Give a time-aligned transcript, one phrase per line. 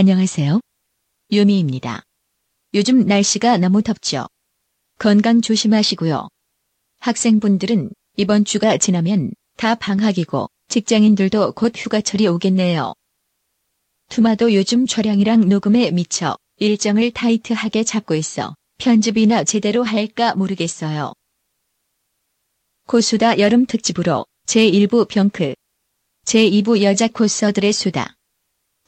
[0.00, 0.60] 안녕하세요.
[1.32, 2.04] 유미입니다.
[2.72, 4.28] 요즘 날씨가 너무 덥죠.
[5.00, 6.28] 건강 조심하시고요.
[7.00, 12.94] 학생분들은 이번 주가 지나면 다 방학이고 직장인들도 곧 휴가철이 오겠네요.
[14.08, 21.12] 투마도 요즘 촬영이랑 녹음에 미쳐 일정을 타이트하게 잡고 있어 편집이나 제대로 할까 모르겠어요.
[22.86, 25.54] 고수다 여름 특집으로 제1부 병크,
[26.24, 28.14] 제2부 여자 코스들의 수다,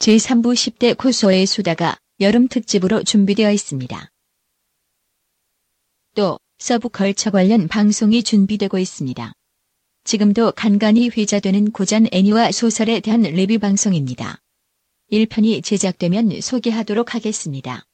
[0.00, 4.10] 제3부 10대 코스의 수다가 여름 특집으로 준비되어 있습니다.
[6.14, 9.32] 또 서브컬처 관련 방송이 준비되고 있습니다.
[10.04, 14.38] 지금도 간간히 회자되는 고전 애니와 소설에 대한 리뷰 방송입니다.
[15.12, 17.84] 1편이 제작되면 소개하도록 하겠습니다.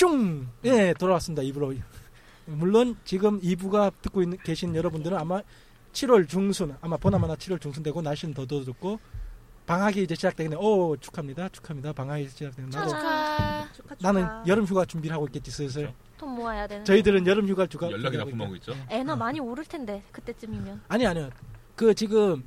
[0.00, 0.48] 슝!
[0.64, 1.42] 예, 돌아왔습니다.
[1.42, 1.74] 입으로.
[2.46, 5.42] 물론 지금 2부가 듣고 있는, 계신 여러분들은 아마
[5.92, 8.98] 7월 중순, 아마 보나마나 7월 중순 되고 날씨는 더 더웠고
[9.66, 10.56] 방학이 이제 시작되겠네.
[10.56, 11.50] 오, 축하합니다.
[11.50, 11.92] 축하합니다.
[11.92, 13.68] 방학이 시작되는 나도 축하.
[14.00, 15.92] 나는 여름 휴가 준비를 하고 있겠지 슬슬.
[16.16, 16.82] 돈 모아야 되는.
[16.82, 18.46] 저희들은 여름 휴가 주가 연락이 있다.
[18.56, 18.74] 있죠.
[18.88, 20.80] 애너 많이 오를 텐데 그때쯤이면.
[20.88, 21.28] 아니 아니요.
[21.76, 22.42] 그 지금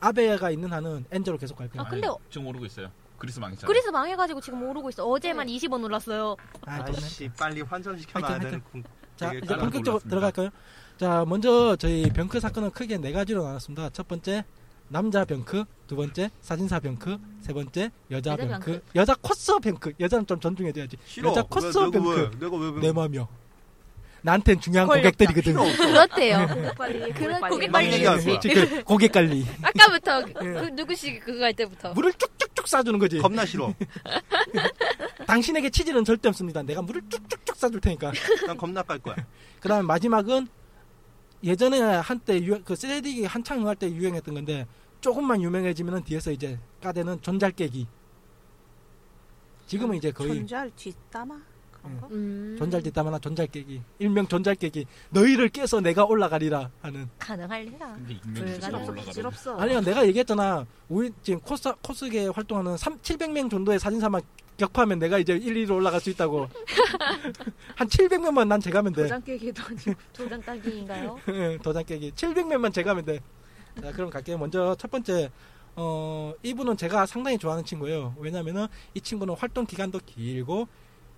[0.00, 1.86] 아베가 있는 한은 엔저로 계속 갈 거예요.
[1.86, 2.90] 아, 근데 아니, 지금 오르고 있어요.
[3.18, 3.66] 그리스 망했잖아요.
[3.66, 5.04] 그리스 망해가지고 지금 오르고 있어.
[5.04, 6.36] 어제만 20원 올랐어요.
[6.66, 8.82] 아, 또 아이씨 빨리 환전시켜놔야 하여튼, 되는 궁-
[9.16, 10.08] 자, 되게 이제 본격적으로 올랐습니다.
[10.08, 10.50] 들어갈까요?
[10.98, 13.90] 자, 먼저 저희 병크 사건은 크게 네 가지로 나눴습니다.
[13.90, 14.44] 첫 번째
[14.88, 18.82] 남자 병크, 두 번째 사진사 병크, 세 번째 여자, 여자 병크, 병크.
[18.94, 19.92] 여자 코스 병크.
[20.00, 20.96] 여자는 좀 존중해줘야지.
[21.04, 21.30] 싫어.
[21.30, 22.10] 여자 왜, 코스 내가 병크.
[22.10, 23.28] 왜, 내가 왜내 맘이요.
[24.22, 25.10] 나한텐 중요한 걸렸다.
[25.10, 25.52] 고객들이거든.
[25.52, 25.86] 필요 없어.
[25.86, 26.74] 그렇대요.
[26.76, 27.12] 관리.
[27.12, 27.80] 그런 고객 막.
[28.40, 29.46] 지금 고객 관리.
[29.62, 30.32] 아까부터 예.
[30.32, 31.92] 그 누구씩 그거 할 때부터.
[31.92, 33.18] 물을 쭉쭉 쭉 쏴주는 거지.
[33.18, 33.72] 겁나 싫어.
[35.26, 36.60] 당신에게 치질은 절대 없습니다.
[36.62, 38.12] 내가 물을 쭉쭉쭉 쏴줄 테니까.
[38.46, 39.14] 난 겁나 깔 거야.
[39.60, 40.48] 그 다음에 마지막은
[41.44, 44.66] 예전에 한때 유행, 그 쓰레기 한창 할 때 유행했던 건데
[45.00, 47.86] 조금만 유명해지면은 뒤에서 이제 까대는 존잘깨기.
[49.68, 51.40] 지금은 이제 거의 존잘 뒷담화
[51.82, 52.08] 그런 거?
[52.10, 52.56] 음.
[52.58, 53.82] 존잘뒷담화나 존잘깨기.
[53.98, 54.86] 일명 존잘깨기.
[55.10, 57.08] 너희를 깨서 내가 올라가리라 하는.
[57.18, 57.92] 가능할 리가.
[57.94, 59.56] 근데 익명이 부질없어.
[59.58, 60.66] 아니야 내가 얘기했잖아.
[60.88, 64.22] 우리 지금 코스, 코스계 활동하는 3, 700명 정도의 사진사만
[64.56, 66.48] 격파하면 내가 이제 1, 2로 올라갈 수 있다고.
[67.76, 69.02] 한 700명만 난 제가면 돼.
[69.02, 69.92] 도장 깨기도 아니고.
[70.12, 71.18] 도장 따기인가요?
[71.62, 73.20] 도장 깨기 700명만 제가면 돼.
[73.80, 74.36] 자, 그럼 갈게요.
[74.38, 75.30] 먼저 첫 번째
[75.76, 78.14] 어 이분은 제가 상당히 좋아하는 친구예요.
[78.18, 80.66] 왜냐면은 이 친구는 활동 기간도 길고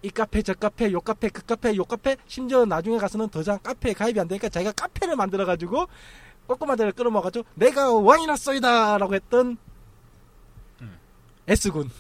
[0.03, 3.59] 이 카페 저 카페 요 카페 그 카페 요 카페 심지어 나중에 가서는 더 이상
[3.63, 5.87] 카페에 가입이 안 되니까 자기가 카페를 만들어 가지고
[6.47, 9.57] 꼬꼬마들을 끌어모아가지고 내가 왕이났소이다라고 했던
[10.81, 10.99] 음.
[11.49, 11.91] S군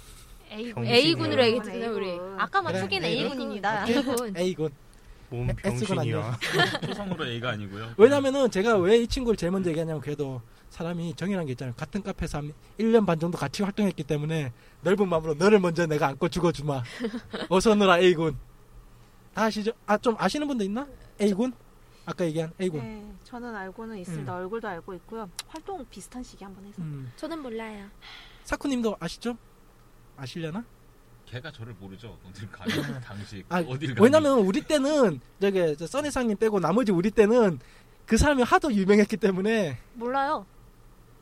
[0.50, 0.74] A군.
[0.74, 0.96] 병신이에요.
[1.06, 2.08] A군으로 얘기했잖아요, 우리.
[2.10, 2.34] A군.
[2.40, 3.04] 아까 그래, A군.
[3.04, 3.86] A군입니다.
[3.88, 4.34] A군.
[4.36, 4.70] A군
[5.28, 6.38] 몸 S군 병신이야.
[6.86, 7.90] 초성으로 A가 아니고요.
[7.98, 10.40] 왜냐면은 제가 왜 이 친구를 제일 먼저 얘기하냐면 그래도
[10.80, 11.74] 사람이 정이란 게 있잖아요.
[11.76, 14.50] 같은 카페에서 한 1년 반 정도 같이 활동했기 때문에
[14.80, 16.82] 넓은 마음으로 너를 먼저 내가 안고 죽어주마.
[17.50, 18.38] 어서 오너라 A군.
[19.34, 19.72] 다 아시죠?
[19.86, 20.86] 아 좀 아시는 분도 있나?
[21.20, 21.52] A군?
[22.06, 22.80] 아까 얘기한 A군.
[22.80, 24.34] 네, 저는 알고는 있습니다.
[24.34, 25.28] 얼굴도 알고 있고요.
[25.48, 26.80] 활동 비슷한 시기 한번 해서.
[26.80, 27.12] 음.
[27.16, 27.86] 저는 몰라요.
[28.44, 29.36] 사쿠님도 아시죠?
[30.16, 30.64] 아시려나?
[31.26, 32.16] 걔가 저를 모르죠.
[32.26, 33.00] 어딜 가요?
[33.04, 34.02] 당시 아, 어딜 가요?
[34.02, 37.60] 왜냐면 우리 때는 저기 저 써니상님 빼고 나머지 우리 때는
[38.06, 40.46] 그 사람이 하도 유명했기 때문에 몰라요.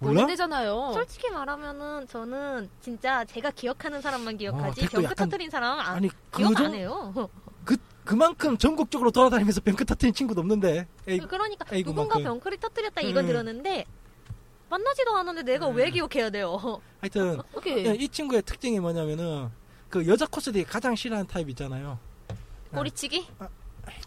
[0.01, 0.23] 몰라?
[0.23, 0.93] 오래되잖아요.
[0.95, 5.97] 솔직히 말하면은 저는 진짜 제가 기억하는 사람만 기억하지 댓글 병크 어, 약간- 터트린 사람은 안,
[5.97, 7.31] 아니 그 기억 안 정, 해요.
[7.65, 10.87] 그 그만큼 전국적으로 돌아다니면서 병크 터트린 친구도 없는데.
[11.09, 12.31] 에이, 그러니까 에이구, 누군가 만큼.
[12.33, 13.27] 병크를 터트렸다 이건 음.
[13.29, 13.85] 들었는데
[14.71, 15.75] 만나지도 않았는데 내가 음.
[15.77, 16.81] 왜 기억해야 돼요?
[17.01, 17.85] 하여튼 오케이.
[17.87, 19.51] 예, 이 친구의 특징이 뭐냐면은
[19.91, 21.99] 그 여자 코스들이 가장 싫어하는 타입 있잖아요.
[22.75, 23.27] 꼬리치기?
[23.39, 23.49] 아이,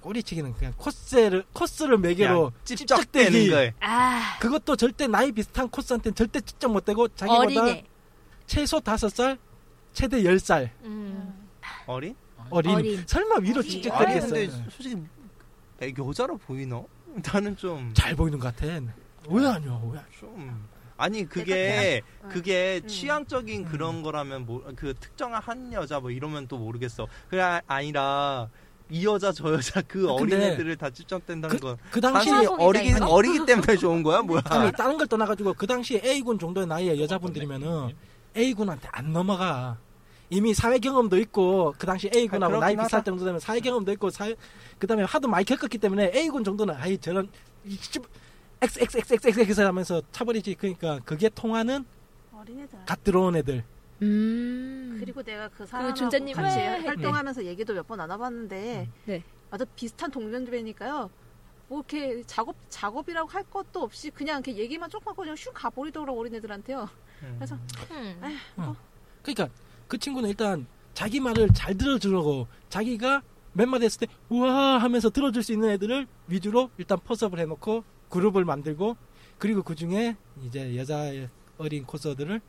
[0.02, 3.50] 꼬리치기는 그냥 코스를 코스를 매개로 찝쩍대는 찝쩍대기.
[3.50, 3.74] 걸.
[3.80, 7.86] 아 그것도 절대 나이 비슷한 코스한테는 절대 측정 못 되고 자기보다 어린애.
[8.46, 9.38] 최소 다섯 살,
[9.94, 11.48] 최대 열살 음.
[11.86, 12.16] 어린?
[12.50, 12.76] 어린.
[12.76, 13.04] 어린.
[13.08, 13.62] 설마 위로.
[13.62, 14.98] 근데 솔직히
[15.82, 16.84] 애 여자로 보이나?
[17.34, 18.68] 나는 좀 잘 보이는 것 같아.
[18.68, 18.80] 왜
[19.48, 19.80] 아니야?
[19.84, 19.90] 왜?
[20.00, 20.06] 아니야?
[20.20, 20.68] 좀
[20.98, 22.30] 아니 그게 응.
[22.30, 22.88] 그게 음.
[22.88, 27.08] 취향적인 그런 거라면 뭐 그 특정한 한 여자 뭐 이러면 또 모르겠어.
[27.30, 28.50] 그게 아- 아니라
[28.92, 32.64] 이 여자 저 여자 그 아, 어린 근데 애들을 다 찝쩍댄다는 건그 당시 당연히 소속이다,
[32.66, 33.06] 어리기 이거?
[33.08, 34.42] 어리기 때문에 좋은 거야 뭐야?
[34.46, 37.94] 아니 다른 걸 떠나가지고 그 당시 A군 정도의 나이의 여자분들이면은
[38.36, 39.78] A군한테 안 넘어가.
[40.30, 43.04] 이미 사회 경험도 있고 그 당시 A군하고 아, 나이 하다.
[43.04, 44.36] 정도 되면 사회 경험도 있고 사회
[44.80, 47.30] 그다음에 하도 많이 겪었기 때문에 A군 정도는 아이 저런
[48.62, 51.86] XXXXX 하면서 차버리지 그러니까 그게 통하는
[52.34, 52.80] 어린애들.
[52.86, 53.64] 갓 들어온 애들
[54.02, 54.98] 음.
[55.00, 56.66] 그리고 내가 그 사람하고 존재님 같이 왜?
[56.68, 59.24] 활동하면서 얘기도 몇 번 나눠봤는데 네.
[59.50, 61.10] 아주 비슷한 동년배니까요.
[61.68, 66.20] 뭐 이렇게 작업 작업이라고 할 것도 없이 그냥 이렇게 얘기만 조금 하고 그냥 슉 가버리더라고
[66.20, 66.90] 어린애들한테요.
[67.24, 67.36] 음.
[67.38, 67.58] 그래서
[67.92, 68.76] 음.
[69.24, 69.50] 그러니까
[69.88, 73.22] 그 친구는 일단 자기 말을 잘 들어주려고 자기가
[73.54, 78.46] 몇 마디 했을 때 우와 하면서 들어줄 수 있는 애들을 위주로 일단 포섭을 해놓고 그룹을
[78.46, 78.96] 만들고
[79.38, 81.12] 그리고 그 중에 이제 여자
[81.58, 82.42] 어린 코스들을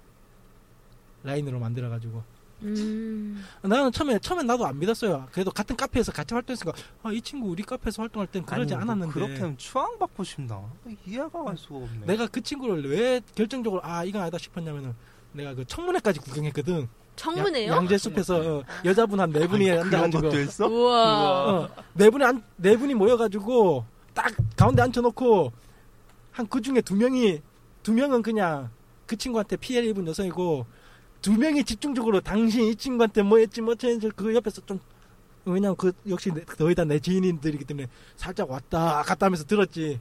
[1.23, 2.23] 라인으로 만들어가지고
[2.63, 3.45] 음.
[3.63, 5.27] 나는 처음에 처음에 나도 안 믿었어요.
[5.33, 8.93] 그래도 같은 카페에서 같이 활동했으니까 아, 이 친구 우리 카페에서 활동할 땐 그러지 아니, 뭐
[8.93, 10.63] 않았는데 그렇게 하면 추앙 받고 싶나?
[11.07, 12.07] 이해가 갈 수가 없네.
[12.07, 14.95] 내가 그 친구를 왜 결정적으로 아 이건 아니다 싶었냐면은
[15.33, 16.89] 내가 그 청문회까지 구경했거든.
[17.17, 17.73] 청문회요?
[17.73, 20.67] 양, 재숲에서 여자분 한 네 분이 그런 앉아가지고 것도 했어?
[20.67, 21.51] 우와.
[21.65, 25.53] 어, 네 분이 안, 네 분이 모여가지고 딱 가운데 앉혀놓고
[26.31, 27.43] 한 그 중에 두 명이
[27.83, 28.71] 두 명은 그냥
[29.07, 30.65] 그 친구한테 피해를 입은 여성이고
[31.23, 34.81] 두 명이 집중적으로 당신 이 친구한테 뭐 했지 뭐 했지 그 옆에서 좀
[35.45, 40.01] 왜냐면 그 역시 내- 거의 다 내 지인들이기 때문에 살짝 왔다 갔다 하면서 들었지.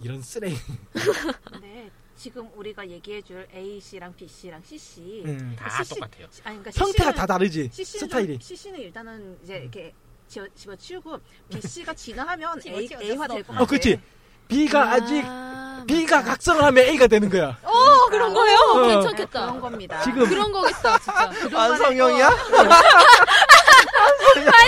[0.00, 0.56] 이런 쓰레기.
[1.52, 5.22] 근데 지금 우리가 얘기해줄 A 씨랑 B 씨랑 C 씨.
[5.24, 5.54] 음.
[5.58, 6.26] 다 CC 똑같아요.
[6.44, 7.68] 아니 그러니까 형태가 다 다르지.
[7.72, 8.38] CC는 스타일이.
[8.40, 9.94] CC는 일단은 이제 이렇게
[10.26, 11.18] 집어, 집어치우고
[11.50, 12.88] B 씨가 진화하면 A.
[13.02, 13.62] A화 될것 같아.
[13.62, 14.00] 어, 그치.
[14.48, 17.56] B가 아직 아, B가 각성을 하면 A가 되는 거야.
[17.62, 18.56] 어, 그런 거예요?
[18.58, 18.82] 어.
[18.86, 19.40] 괜찮겠다.
[19.46, 20.00] 그런 겁니다.
[20.02, 21.60] 지금 그런 거겠다, 진짜.
[21.62, 22.26] 안성형이야?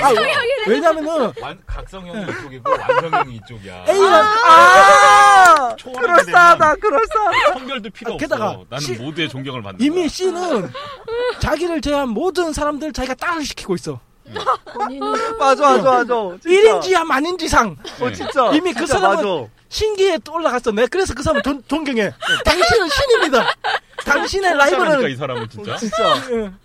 [0.02, 0.10] 아,
[0.66, 3.84] 왜냐면은 완, 각성형이 이쪽이고 완성형이 이쪽이야.
[3.88, 5.76] A가 아!
[5.76, 7.52] 초월하게 그럴싸하다, 그럴싸하다.
[7.58, 8.64] 성별도 필요 아, 게다가 없어.
[8.68, 10.08] 나는 시- 모두의 존경을 받는 이미 거야.
[10.08, 10.70] C는
[11.40, 14.00] 자기를 제한 모든 사람들 자기가 따를 시키고 있어.
[14.72, 15.00] 본인이
[15.38, 16.14] 맞아, 맞아, 맞아.
[16.42, 16.48] 진짜.
[16.48, 17.76] 1인지야 만인지상.
[18.00, 18.50] 어, 진짜.
[18.54, 19.46] 이미 그 진짜 사람은 맞아.
[19.74, 20.70] 신기에 또 올라갔어.
[20.70, 22.12] 내가 그래서 그 사람 존, 존경해.
[22.44, 23.56] 당신은 신입니다.
[24.04, 25.76] 당신의 그러니까 라이벌은 이 사람은 진짜.
[25.76, 26.14] 진짜.
[26.30, 26.56] 응.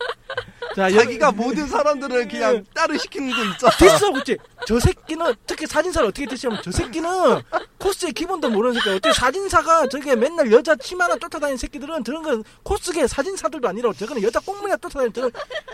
[0.75, 3.75] 자, 자기가 모든 사람들을 그냥 따르 시키는 거 있잖아.
[3.77, 4.37] 됐어, 그치?
[4.67, 7.41] 저 새끼는, 특히 사진사를 어떻게 드시냐면, 저 새끼는
[7.79, 8.95] 코스의 기본도 모르는 새끼야.
[8.97, 13.95] 어떻게 사진사가 저게 맨날 여자 치마나 쫓아다니는 새끼들은 저런 건 코스계 사진사들도 아니라고.
[13.95, 15.31] 저거는 여자 꽁무니가 쫓아다니는 저런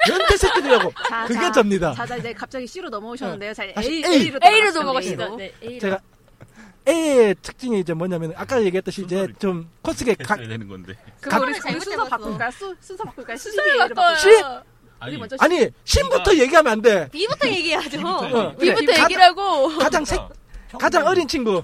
[0.09, 0.93] 연태 새끼들이라고.
[1.09, 1.93] 자, 그게 자, 접니다.
[1.93, 3.53] 자, 자, 이제 갑자기 C로 넘어오셨는데요.
[3.53, 4.21] 자, 다시 A, A.
[4.21, 4.99] A로 A로.
[5.01, 5.35] A로.
[5.35, 5.79] 네, A로.
[5.81, 5.99] 제가
[6.87, 10.93] A의 특징이 이제 뭐냐면, 아까 얘기했듯이 이제 좀 코스계 가, 했어야 되는 건데.
[11.21, 12.03] 가- 우리, 순서.
[12.09, 12.51] 바꿀까요?
[12.51, 13.37] 수, 순서 바꿀까요?
[13.37, 14.15] 순서를 바꿔요.
[14.17, 14.29] C?
[14.99, 17.09] 아니, 아니, 신부터 얘기하면 안 돼.
[17.11, 17.97] B부터 얘기해야죠.
[17.97, 19.77] B부터 어, B부터 하고.
[19.77, 20.19] 가장 색,
[20.77, 21.61] 가장 어린 친구.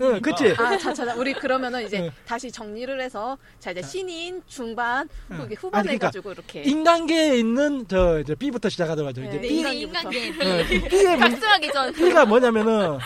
[0.00, 0.54] 응, 그치?
[0.58, 2.10] 아, 자, 자, 자, 우리 그러면은 이제 응.
[2.26, 5.36] 다시 정리를 해서 자 이제 신인, 중반, 응.
[5.38, 6.62] 후, 후반 아니, 그러니까 해가지고 이렇게.
[6.62, 9.22] 인간계에 있는 저, 저 B부터 시작하도록 하죠.
[9.22, 11.92] 이제 네, B, 인간- 인간계 어, B의 문, 각성하기 전.
[11.92, 12.98] B가 뭐냐면은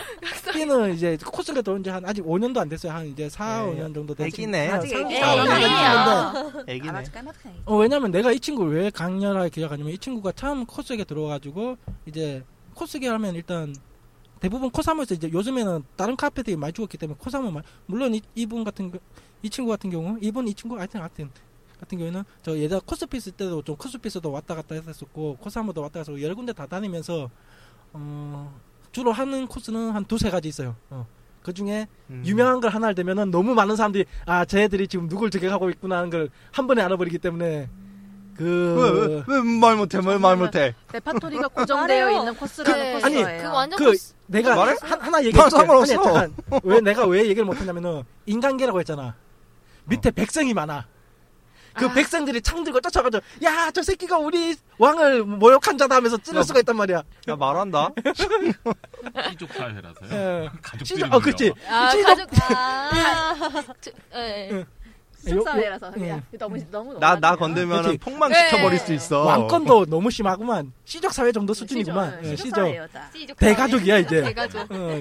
[0.53, 2.93] B는 이제 코스가 들어온 지한 아직 5년도 안 됐어요.
[2.93, 3.73] 한 이제 4, 네.
[3.83, 4.15] 5년 정도.
[4.19, 4.69] 애기네.
[4.71, 5.15] 아직 애기.
[5.17, 6.33] 애기야.
[6.33, 6.99] 됐는데 애기네.
[6.99, 7.39] 아주 까맣게.
[7.67, 12.43] 어, 왜냐면 내가 이 친구를 왜 강렬하게 기억하냐면 이 친구가 처음 코스에 들어와가지고 이제
[12.75, 13.75] 코스계 하면 일단
[14.41, 18.91] 대부분 코사무에서 이제 요즘에는 다른 카페들이 많이 죽었기 때문에 코사무 말 물론 이, 이분 같은
[18.91, 18.99] 거-
[19.43, 21.31] 이 친구 같은 경우 이분 이 친구 하여튼 하여튼
[21.81, 26.35] 같은 경우에는 저 예전 코스피스 때도 좀 코스피스도 왔다 갔다 했었고 코사무도 왔다 갔다 여러
[26.35, 27.31] 군데 다 다니면서
[27.93, 28.61] 어
[28.93, 30.75] 주로 하는 코스는 한 두세 가지 있어요.
[30.91, 31.07] 어.
[31.43, 32.23] 그 중에 음.
[32.27, 36.31] 유명한 걸 하나를 되면은 너무 많은 사람들이 아 쟤들이 지금 누굴 저격하고 있구나 하는 걸
[36.53, 37.69] 한 번에 알아버리기 때문에
[38.39, 40.75] 그 왜, 왜, 왜 말 못해, 왜 말 못해.
[40.93, 42.11] 레파토리가 고정되어.
[42.11, 43.03] 있는 코스라는 네.
[43.05, 43.43] 아니, 코스예요.
[43.43, 44.15] 그 완전 그 코스.
[44.27, 44.77] 내가 말해?
[44.81, 45.81] 한, 하나 나 얘기해 상관없어.
[45.83, 49.15] 아니 잠깐 왜 내가 왜 얘기를 못했냐면은 인간계라고 했잖아
[49.87, 50.87] 밑에 백성이 많아
[51.75, 51.93] 그 아.
[51.93, 56.77] 백성들이 창 들고 쫓아가지고 야저 새끼가 우리 왕을 모욕한 자다 하면서 찌를 야, 수가 있단
[56.77, 57.91] 말이야 야, 말한다.
[59.31, 60.11] 시족 사회라서요.
[60.13, 60.49] 예.
[60.63, 61.53] 가족들이 시족- 어, 그치.
[61.69, 62.29] 아, 시족- 가족.
[62.51, 64.49] 아, 저- 예.
[64.53, 64.65] 응.
[65.19, 66.39] 쑥사회라서 요- 그냥 응.
[66.39, 67.37] 너무 너무 나, 나.
[67.37, 67.99] 건들면 그치.
[67.99, 68.85] 폭망시켜 버릴 네.
[68.85, 69.25] 수 있어.
[69.25, 73.11] 왕권도 너무 심하구만 시족 사회 정도 수준이구만 시족, 예, 시족 시족 사회예요, 다.
[73.39, 74.71] 대가족이야 이제 대가족.
[74.71, 75.01] 어,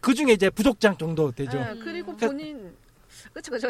[0.00, 2.72] 그 중에 이제 부족장 정도 되죠 예, 그리고 그러니까- 본인
[3.34, 3.68] 그쵸 그쵸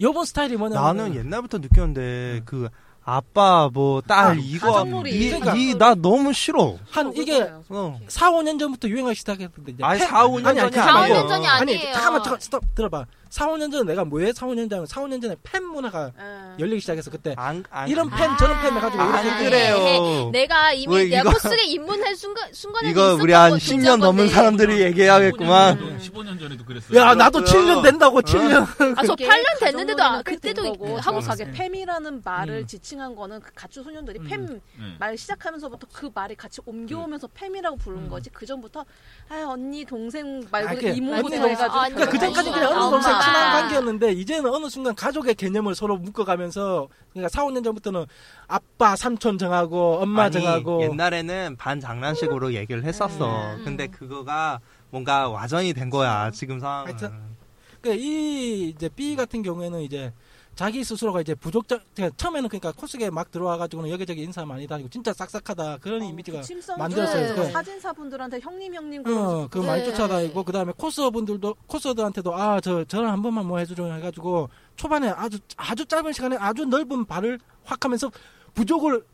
[0.00, 2.68] 요번 스타일이 뭐냐면 나는 옛날부터 느꼈는데, 그,
[3.04, 5.10] 아빠, 뭐, 딸, 아, 이거, 가족놀이.
[5.10, 5.54] 이, 그러니까.
[5.56, 6.76] 이, 나 너무 싫어.
[6.88, 7.98] 한 이게 어.
[8.06, 10.98] 4, 5년 전부터 유행하기 시작했는데 이제 아니, 팬- 4, 5년 아니, 전이 그게 사, 오
[10.98, 11.14] 아니고.
[11.18, 11.92] 년 전이 아니 아니에요.
[11.94, 15.34] 잠깐만 잠깐 스톱 들어봐 4, 5년 전에 내가 뭐해 4, 5년 전에 4, 5년 전에
[15.42, 16.62] 팬 문화가 예.
[16.62, 20.30] 열리기 시작해서 그때 안, 안, 이런 팬 저런 팬 해가지고 안 이렇게 그래요.
[20.30, 25.78] 내가 이미 왜 내가 코스에 입문할 순간 순간에 이거 우리 한 10년 넘은 사람들이 얘기하겠구만.
[25.78, 27.00] 15년, 15년 전에도 그랬어요.
[27.00, 27.74] 야 나도 그렇구나.
[27.74, 31.46] 7년 된다고 7년 아저 그게 8년 됐는데도 아, 꽤 그때도 된 거고 하고 있어요.
[31.54, 32.66] 팸이라는 말을 음.
[32.66, 34.28] 지칭한 거는 그 가출 소년들이 음.
[34.28, 34.96] 팸 응.
[34.98, 38.08] 말 시작하면서부터 그 말이 같이 옮겨오면서 팸이라고 부른 음.
[38.10, 38.84] 거지 그 전부터
[39.30, 42.72] 아 언니 동생 말고 아, 이모부터 언니, 해가지고 아니, 그러니까 그 전까지 그냥.
[42.72, 43.21] 어느 동생.
[43.22, 48.06] 친한 관계였는데 이제는 어느 순간 가족의 개념을 서로 묶어가면서 그러니까 4, 5년 전부터는
[48.48, 53.54] 아빠 삼촌 정하고 엄마 아니, 정하고 옛날에는 반 장난식으로 얘기를 했었어.
[53.54, 53.62] 음.
[53.64, 54.60] 근데 그거가
[54.90, 56.88] 뭔가 와전이 된 거야, 지금 상황은.
[56.88, 57.32] 하여튼
[57.80, 60.12] 그러니까 이 이제 B 같은 경우에는 이제
[60.54, 65.12] 자기 스스로가 이제 부족자 그러니까 처음에는 그러니까 코스게 막 들어와가지고는 여기저기 인사 많이 다니고 진짜
[65.14, 67.34] 싹싹하다 그런 이미지가 부침성 만들었어요.
[67.34, 67.34] 네.
[67.34, 69.90] 그- 사진사분들한테 형님 형님 어, 그러면서 그 많이 네.
[69.90, 75.38] 쫓아다니고 그 다음에 코스어분들도 코스어들한테도 아 저 저랑 한 번만 뭐 해주죠 해가지고 초반에 아주
[75.56, 78.10] 아주 짧은 시간에 아주 넓은 발을 확 하면서
[78.54, 79.04] 부족을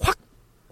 [0.00, 0.16] 확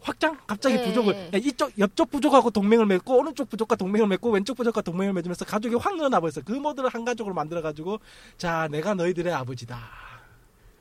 [0.03, 0.85] 확장 갑자기 네.
[0.85, 5.45] 부족을 야, 이쪽 옆쪽 부족하고 동맹을 맺고 오른쪽 부족과 동맹을 맺고 왼쪽 부족과 동맹을 맺으면서
[5.45, 8.01] 가족이 확 늘어나 버렸어 그 모드를 한 가족으로 만들어 가지고
[8.37, 9.79] 자 내가 너희들의 아버지다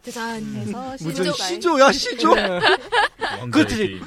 [0.04, 0.44] 짜잔.
[0.56, 2.34] 해서 무슨 시조가 시조야, 시조?
[2.34, 2.60] 네.
[3.68, 4.01] 게임.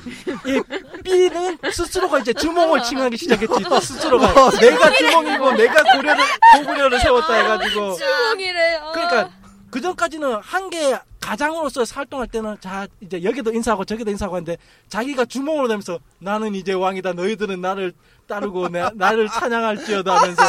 [0.45, 6.25] 이 B는 스스로가 이제 주몽을 칭하기 시작했지 또 스스로가 내가 주몽이고 내가 고려를
[6.57, 8.91] 고구려를 세웠다 해가지고 주몽이래요.
[8.93, 9.31] 그러니까
[9.75, 14.57] 그 전까지는 한 개 가장으로서 활동할 때는 자 이제 여기도 인사하고 저기도 인사하고 하는데
[14.89, 17.93] 자기가 주몽으로 되면서 나는 이제 왕이다 너희들은 나를
[18.29, 20.43] 따르고 내, 나를 찬양할지어다 하면서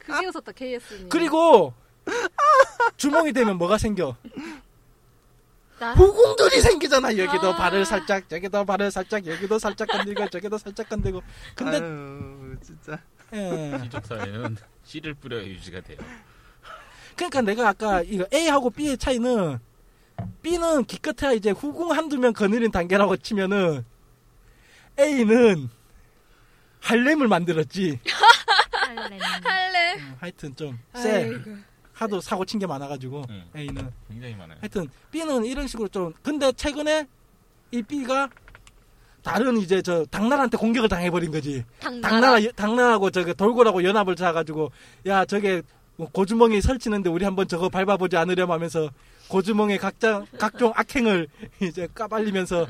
[0.00, 1.08] 그게 웃었다 KS님.
[1.08, 1.74] 그리고
[2.96, 4.16] 주몽이 되면 뭐가 생겨
[5.78, 7.56] 나 후궁들이 생기잖아 여기도 아.
[7.56, 11.22] 발을 살짝 저기도 발을 살짝 여기도 살짝 건들고 저기도 살짝 건들고
[11.54, 12.98] 근데 아유, 진짜
[13.32, 13.78] 예.
[14.02, 15.98] 사회는 씨를 뿌려야 유지가 돼요.
[17.18, 19.58] 그러니까 내가 아까 이거 A하고 B의 차이는
[20.42, 23.84] B는 기껏해야 이제 후궁 한두 명 거느린 단계라고 치면은
[24.98, 25.68] A는
[26.80, 27.98] 할렘을 만들었지.
[29.44, 29.94] 할래.
[29.96, 31.32] 음, 하여튼 좀 쎄.
[31.92, 33.44] 하도 사고 친 게 많아가지고 응.
[33.56, 34.58] A는 굉장히 많아요.
[34.60, 37.06] 하여튼 B는 이런 식으로 좀 근데 최근에
[37.72, 38.28] 이 B가
[39.24, 41.64] 다른 이제 저 당나라한테 공격을 당해버린 거지.
[41.80, 44.70] 당나라 당나라하고 저기 돌고라고 연합을 짜가지고
[45.06, 45.62] 야 저게 뭐
[46.06, 48.88] 고주멍이 설치는데 우리 한번 저거 밟아보지 않으렴 하면서
[49.28, 51.26] 고주멍의 각자 각종 악행을
[51.60, 52.66] 이제 까발리면서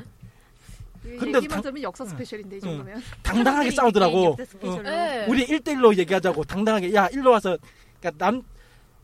[1.17, 3.01] 근데 당- 들으면 역사 스페셜인데 이 정도면.
[3.23, 4.35] 당당하게 싸우더라고.
[4.45, 4.89] 스페셜로.
[4.89, 5.25] 예.
[5.29, 7.57] 우리 1대1로 얘기하자고 당당하게 야 일로 와서
[7.99, 8.41] 그러니까 남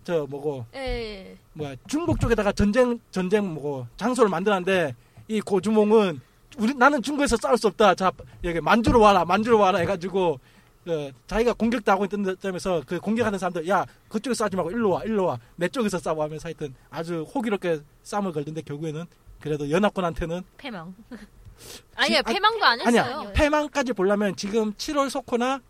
[0.03, 1.35] 저 뭐고 예.
[1.53, 4.93] 뭐야 중국 쪽에다가 전쟁 전쟁 뭐고 장소를 만들었는데
[5.27, 6.21] 이 고주몽은
[6.59, 7.95] 우리 나는 중국에서 싸울 수 없다.
[7.95, 8.11] 자
[8.43, 10.39] 여기 만주로 와라 만주로 와라 해가지고
[10.85, 15.03] 그 자기가 공격도 하고 있던 점에서 그 공격하는 사람들 야 그쪽에 싸지 말고 일로 와
[15.03, 19.05] 일로 와 내 쪽에서 싸워 하면서 하여튼 아주 호기롭게 싸움을 걸던데 결국에는
[19.41, 20.93] 그래도 연합군한테는 패명.
[21.95, 23.01] 아니요, 지- 패망도 안 했어요.
[23.19, 25.61] 아니야 패망까지 보려면 지금 7월 소코나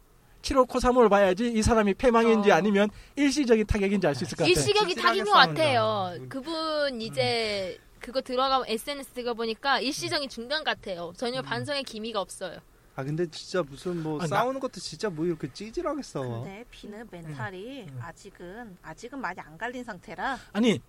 [0.42, 2.56] 7월 코사모를 봐야지 이 사람이 패망인지 어.
[2.56, 4.50] 아니면 일시적인 타격인지 알 수 있을 것 같아.
[4.50, 5.32] 일시격이 찌질하게 타긴 것.
[5.32, 6.12] 같아요.
[6.18, 6.30] 음.
[6.30, 11.14] 그분 이제 그거 들어가 SNS 가 보니까 일시적인 중단 같아요.
[11.18, 12.60] 전혀 반성의 기미가 없어요.
[12.96, 16.64] 아 근데 진짜 무슨 뭐 아, 나- 싸우는 것도 진짜 뭐 이렇게 찌질하게 싸워 근데
[16.72, 18.00] 비는 멘탈이 응.
[18.02, 20.80] 아직은 아직은 많이 안 갈린 상태라 아니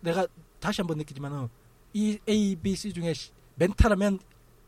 [0.00, 0.26] 내가
[0.60, 1.48] 다시 한번 느끼지만은
[1.94, 4.18] 이 A, B, C 중에 시- 멘탈하면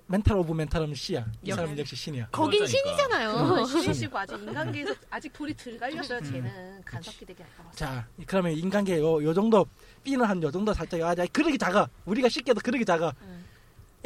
[0.06, 1.26] mental of mental하면 C야.
[1.42, 2.28] 이 사람은 역시 신이야.
[2.32, 2.78] 거긴 그러니까.
[2.78, 3.66] 신이잖아요.
[3.66, 6.22] 쉬시고 아직 인간계에서 아직 돌이 덜 갈렸어요.
[6.22, 7.70] 쟤는 간섭기 되게 같아.
[7.72, 9.66] 자, 그러면 인간계 요, 요 정도
[10.04, 11.86] B는 한 요 정도 살짝 아, 그러기 작아.
[12.06, 13.12] 우리가 쉽게도 그러기 작아.
[13.20, 13.44] 응.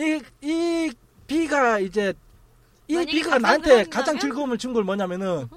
[0.01, 0.93] 이, 이
[1.29, 2.13] B가 이제
[3.01, 3.85] 이 가상을 나한테?
[3.85, 5.49] 가장 즐거움을 준 걸 뭐냐면은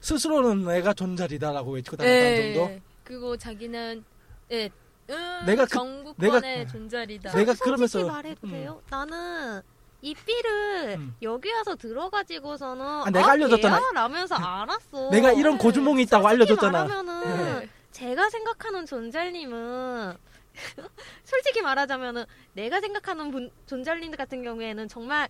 [0.00, 2.54] 스스로는 내가 존잘이다라고 외치고 다녔다는 예.
[2.54, 2.80] 정도.
[3.04, 4.04] 그리고 자기는
[4.52, 4.70] 예.
[5.10, 6.40] 음, 내가 그- 내가-
[6.70, 7.32] 존잘이다.
[7.36, 8.50] 내가 그러면서 말해도 음.
[8.50, 8.80] 돼요?
[8.90, 9.60] 나는
[10.02, 11.14] 이 삐를 음.
[11.20, 13.78] 여기 와서 들어가지고서는 아, 내가 알려줬잖아.
[13.78, 13.90] 걔야?
[13.92, 15.10] 라면서 알았어.
[15.10, 16.84] 내가 이런 고주몽이 있다고 솔직히 알려줬잖아.
[16.84, 20.14] 말하면은 제가 생각하는 존잘님은
[21.24, 25.28] 솔직히 말하자면은 내가 생각하는 분, 존잘님 같은 경우에는 정말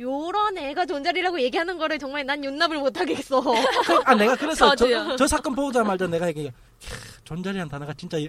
[0.00, 3.42] 요런 애가 존잘이라고 얘기하는 거를 정말 난 용납을 못 하겠어.
[4.04, 4.74] 아 내가 그래서.
[4.76, 6.52] 저, 저 사건 보자마자 내가 얘기해.
[7.24, 8.28] 존잘이라는 단어가 진짜 이,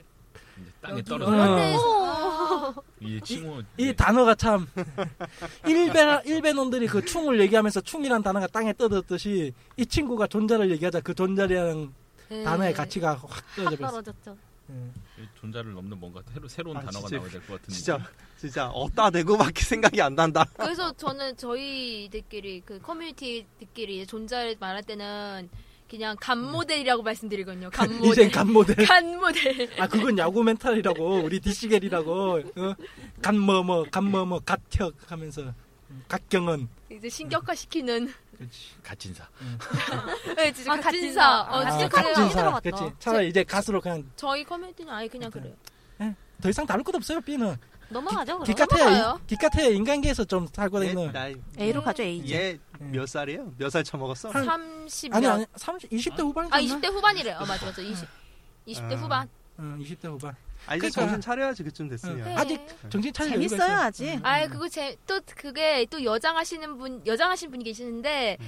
[0.82, 1.04] 땅에 어.
[1.04, 2.84] 떨어져.
[3.00, 3.62] 이제 칭호.
[3.78, 4.68] 이 단어가 참
[5.68, 11.94] 일베 일베놈들이 그 충을 얘기하면서 충이라는 단어가 땅에 떨어졌듯이 이 친구가 존잘을 얘기하자 그 존잘이라는
[12.32, 12.44] 예.
[12.44, 14.49] 단어의 가치가 확확 떨어져 버렸어.
[15.40, 17.16] 존자를 넘는 뭔가 새로, 새로운 아, 단어가 진짜.
[17.18, 17.74] 나와야 될 것 같은.
[17.74, 18.00] 진짜
[18.38, 25.50] 진짜 어따 대고밖에 생각이 안 난다 그래서 저는 저희들끼리 그 커뮤니티들끼리 존잘 말할 때는
[25.90, 27.70] 그냥 간 모델이라고 말씀드리거든요.
[27.72, 28.12] 간 모델.
[28.12, 28.76] 이젠 간 모델.
[28.86, 29.70] 간 모델.
[29.82, 32.76] 아 그건 야구 멘탈이라고 우리 디시겔이라고 어?
[33.22, 35.42] 간뭐뭐 간뭐뭐 갓혁 하면서
[35.90, 38.14] 음, 갓경은 이제 신격화 시키는.
[38.84, 39.28] 가친사.
[40.36, 41.42] 네, 진짜 아, 가진사.
[41.42, 41.60] 어.
[41.70, 41.90] 진짜 아, 그래요.
[41.90, 42.22] 가진사.
[42.22, 42.62] 진사 들어갔다.
[42.72, 45.54] 그렇지 차라리 이제 가수로 그냥 저희 커뮤니티는 아예 그냥 그래요.
[46.42, 47.58] 더 이상 다룰 것 없어요 B는
[47.90, 48.40] 넘어가죠.
[48.40, 48.44] 그럼.
[48.46, 49.22] 기껏해야 넘어가요.
[49.28, 51.12] 기껏해야 인간계에서 좀 살고 있는
[51.60, 52.24] A로 가죠 A.
[52.80, 53.52] 얘몇 살이에요?
[53.58, 54.30] 몇 살 처먹었어?
[54.30, 55.14] 한- 30.
[55.14, 57.38] 아니 몇- 아니 30 20대 후반이지 아, 20대 후반이래요.
[57.40, 57.82] 어, 맞아, 맞아.
[57.82, 58.08] 20.
[58.68, 58.96] 20대 아.
[58.96, 59.30] 후반.
[59.60, 60.34] 응, 20대 후반
[60.68, 62.36] 아 이제 그러니까- 정신 차려야지 그쯤 됐으면 네.
[62.36, 63.78] 아직 정신 여유가 재밌어요.
[63.78, 64.10] 아직.
[64.14, 64.20] 응.
[64.24, 68.46] 아, 그거 제, 또 그게 또 여장하시는 분, 여장하신 분이 계시는데, 음.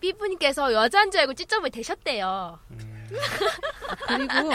[0.00, 2.58] B분께서 여자인 줄 알고 찝쩍을 대셨대요.
[2.70, 3.08] 음.
[4.08, 4.50] 그리고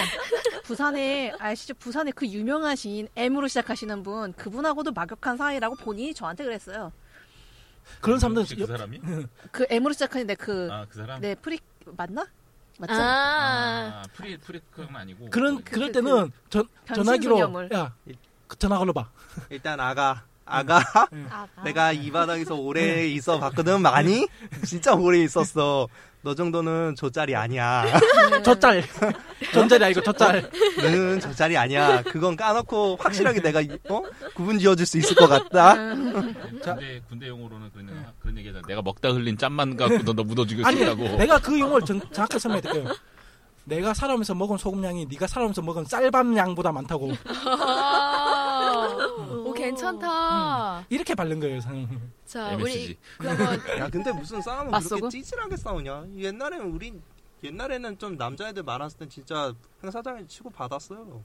[0.64, 1.74] 부산에 아시죠?
[1.76, 6.92] 부산에 그 유명하신 M으로 시작하시는 분 그분하고도 막역한 사이라고 본인이 저한테 그랬어요.
[8.02, 9.00] 그런 사람들은 혹시 그 사람이?
[9.52, 11.20] 그 M으로 시작하는데 그 아, 그 사람?
[11.22, 12.26] 네 프리 맞나?
[12.78, 12.94] 맞죠?
[12.94, 15.30] 아, 아, 프리, 프리크는 아니고.
[15.30, 17.70] 그런 그- 그럴 그- 때는 전 전화기로.
[17.72, 19.10] 야그 전화 걸어봐.
[19.50, 20.80] 일단 아가 아가.
[21.64, 24.28] 내가 이 바닥에서 오래 있어 봤거든 많이
[24.66, 25.88] 진짜 오래 있었어
[26.26, 27.86] 너 정도는 저짜리 아니야
[28.44, 28.84] 저짤
[29.54, 30.50] 전자리 아니고 저짤.
[30.82, 34.02] 너는 저짜리 아니야 그건 까놓고 확실하게 내가 이- 어
[34.34, 35.76] 구분 지어줄 수 있을 것 같다
[36.66, 38.68] 군대, 군대 용어로는 그런, 그런 얘기하잖아.
[38.68, 41.04] 내가 먹다 흘린 짬만 갖고 너, 너 묻어 죽일 수 아니 있다고.
[41.18, 42.96] 내가 그 용어를 정, 정확하게 설명해드릴게요.
[43.66, 47.12] 내가 살아오면서 먹은 소금량이 네가 살아오면서 먹은 쌀밥 양보다 많다고.
[49.70, 50.86] 괜찮다.
[50.90, 51.60] 이렇게 바른 거예요.
[51.62, 51.88] 상.
[52.26, 52.86] 자 MSG.
[52.86, 55.02] 우리 그러면 야 근데 무슨 싸움은 맞서고?
[55.02, 56.06] 그렇게 찌질하게 싸우냐?
[56.18, 56.94] 옛날에는 우리
[57.44, 61.22] 옛날에는 좀 남자애들 많았을 땐 진짜 행사장에 치고 받았어요.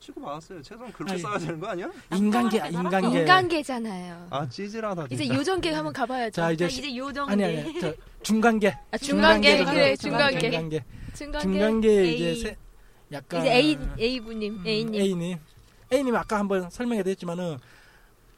[0.00, 0.62] 치고 받았어요.
[0.62, 1.22] 최소한 그렇게 아니.
[1.22, 1.90] 싸워야 되는 거 아니야?
[2.14, 3.20] 인간계, 인간계.
[3.20, 4.28] 인간계잖아요.
[4.30, 5.06] 아 찌질하다.
[5.10, 5.34] 이제 진짜.
[5.40, 6.32] 요정계 한번 가봐야죠.
[6.40, 7.32] 자, 이제, 이제 요정계.
[7.32, 8.78] 아니, 아니, 저, 중간계.
[8.92, 9.96] 아, 중간계 그래.
[9.96, 10.84] 중간계 중간계.
[11.14, 12.14] 중간계 중간계 A.
[12.14, 12.56] 이제 세,
[13.10, 13.40] 약간.
[13.40, 15.38] 이제 A A 분님 A님 A님.
[15.92, 17.58] A님 아까 한번 설명해 드렸지만은,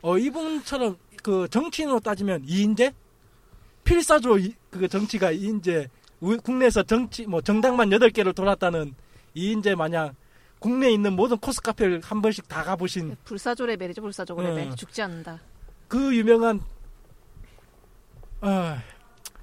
[0.02, 2.92] 어, 이분처럼 그 정치인으로 따지면 이인재?
[3.84, 5.88] 불사조 이, 그 정치가 이인재,
[6.20, 8.94] 우- 국내에서 정치, 뭐 정당만 8개를 돌았다는
[9.34, 10.14] 이인재 마냥
[10.58, 14.66] 국내에 있는 모든 코스 카페를 한 번씩 다 가보신 불사조 레벨이죠, 불사조 레벨.
[14.68, 14.76] 응.
[14.76, 15.40] 죽지 않는다.
[15.88, 16.60] 그 유명한,
[18.42, 18.80] 아,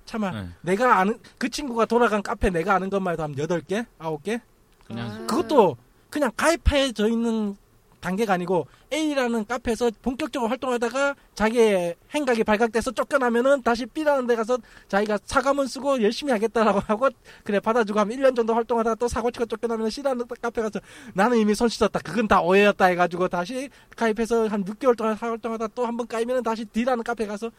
[0.06, 0.32] 참아.
[0.32, 0.50] 네.
[0.62, 3.86] 내가 아는, 그 친구가 돌아간 카페 내가 아는 것만 해도 한 8개?
[4.00, 4.40] 9개?
[4.86, 5.76] 그냥 그것도
[6.10, 7.58] 그냥 가입해져 있는
[8.00, 14.58] 단계가 아니고 A라는 카페에서 본격적으로 활동하다가 자기의 행각이 발각돼서 쫓겨나면은 다시 B라는 데 가서
[14.88, 17.10] 자기가 사과문 쓰고 열심히 하겠다라고 하고
[17.44, 20.80] 그래 받아주고 하면 1년 정도 활동하다가 또 사고 치고 쫓겨나면 C라는 카페 가서
[21.14, 25.86] 나는 이미 손 씻었다 그건 다 오해였다 해가지고 다시 가입해서 한 6개월 동안 활동하다 또
[25.86, 27.50] 한 번 까이면은 다시 D라는 카페 가서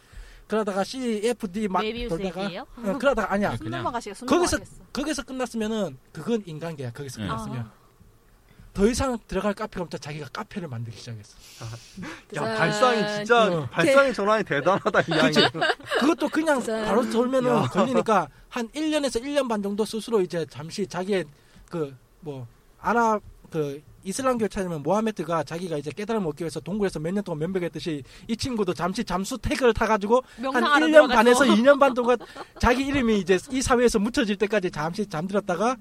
[0.46, 2.40] 그러다가 C, F, D 막 돌다가?
[2.92, 3.51] 어, 그러다가 아니야
[4.14, 4.57] 숨 거기서.
[4.94, 7.27] 거기서 끝났으면은 그건 인간계야 거기서 네.
[7.27, 7.70] 끝났으면
[8.78, 11.34] 더 이상 들어갈 카페가 없자 자기가 카페를 만들기 시작했어
[12.36, 12.56] 야 짠.
[12.56, 13.66] 발상이 진짜 어.
[13.72, 15.32] 발상의 전환이 대단하다 이 양이.
[15.98, 16.84] 그것도 그냥 진짜.
[16.84, 17.62] 바로 돌면은 야.
[17.62, 21.24] 걸리니까 한 1년에서 1년 반 정도 스스로 이제 잠시 자기의
[21.68, 22.46] 그 뭐
[22.80, 28.02] 아랍 그 이슬람교 찾으면 모하메드가 자기가 이제 깨달음을 얻기 위해서 동굴에서 몇 년 동안 면벽했듯이
[28.28, 31.14] 이 친구도 잠시 잠수 태그를 타가지고 한 명상하러 1년 들어갔어.
[31.16, 32.16] 반에서 2년 반 동안
[32.60, 35.76] 자기 이름이 이제 이 사회에서 묻혀질 때까지 잠시 잠들었다가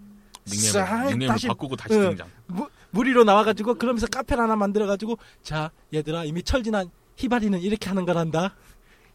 [0.46, 2.02] 싹 닉네임을, 닉네임을 다시 바꾸고 다시 응.
[2.10, 2.28] 등장.
[2.48, 8.56] 무, 무리로 나와가지고 그러면서 카페를 하나 만들어가지고 자 얘들아 이미 철진한 히바리는 이렇게 하는 거란다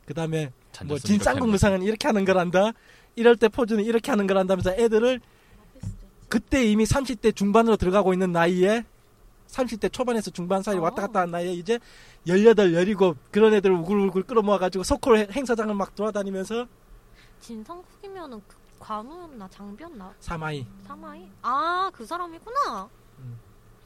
[0.07, 0.53] 그 다음에 뭐
[0.97, 2.73] 하는 진쌍국 무상은 이렇게 하는 거란다
[3.17, 5.21] 이럴 때 포즈는 이렇게 하는 거란다면서 애들을
[6.29, 8.85] 그때 이미 30대 중반으로 들어가고 있는 나이에
[9.49, 11.79] 30대 초반에서 중반 사이 왔다 갔다 한 나이에 이제
[12.27, 12.97] 18, 17
[13.31, 16.67] 그런 애들을 우글우글 끌어모아가지고 소콜 행사장을 막 돌아다니면서
[17.41, 21.29] 진성국이면은 그 관우였나 장비였나 사마이 사마이?
[21.43, 22.89] 아 그 사람이구나.
[23.19, 23.39] 음.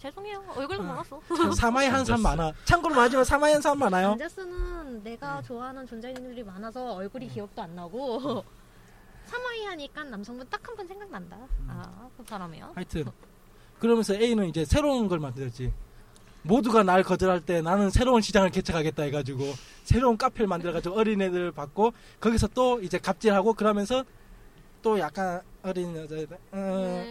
[0.07, 0.87] 죄송해요 얼굴도 아.
[0.87, 1.21] 몰랐어.
[1.55, 6.95] 사마이 한 사람 많아 참고로 말하지만 사마이 한 사람 많아요 안제스는 내가 좋아하는 존재인들이 많아서
[6.95, 8.45] 얼굴이 기억도 안 나고
[9.27, 11.37] 사마이 하니까 남성분 딱 한 번 생각난다.
[11.69, 12.71] 아그 사람이야.
[12.75, 13.05] 하여튼
[13.81, 15.73] 그러면서 A는 이제 새로운 걸 만들었지.
[16.43, 19.43] 모두가 날 거절할 때 나는 새로운 시장을 개척하겠다 해가지고
[19.83, 24.05] 새로운 카페를 만들어가지고 어린애들 받고 거기서 또 이제 갑질하고 그러면서
[24.83, 27.05] 또 약간 어린 여자애들 어,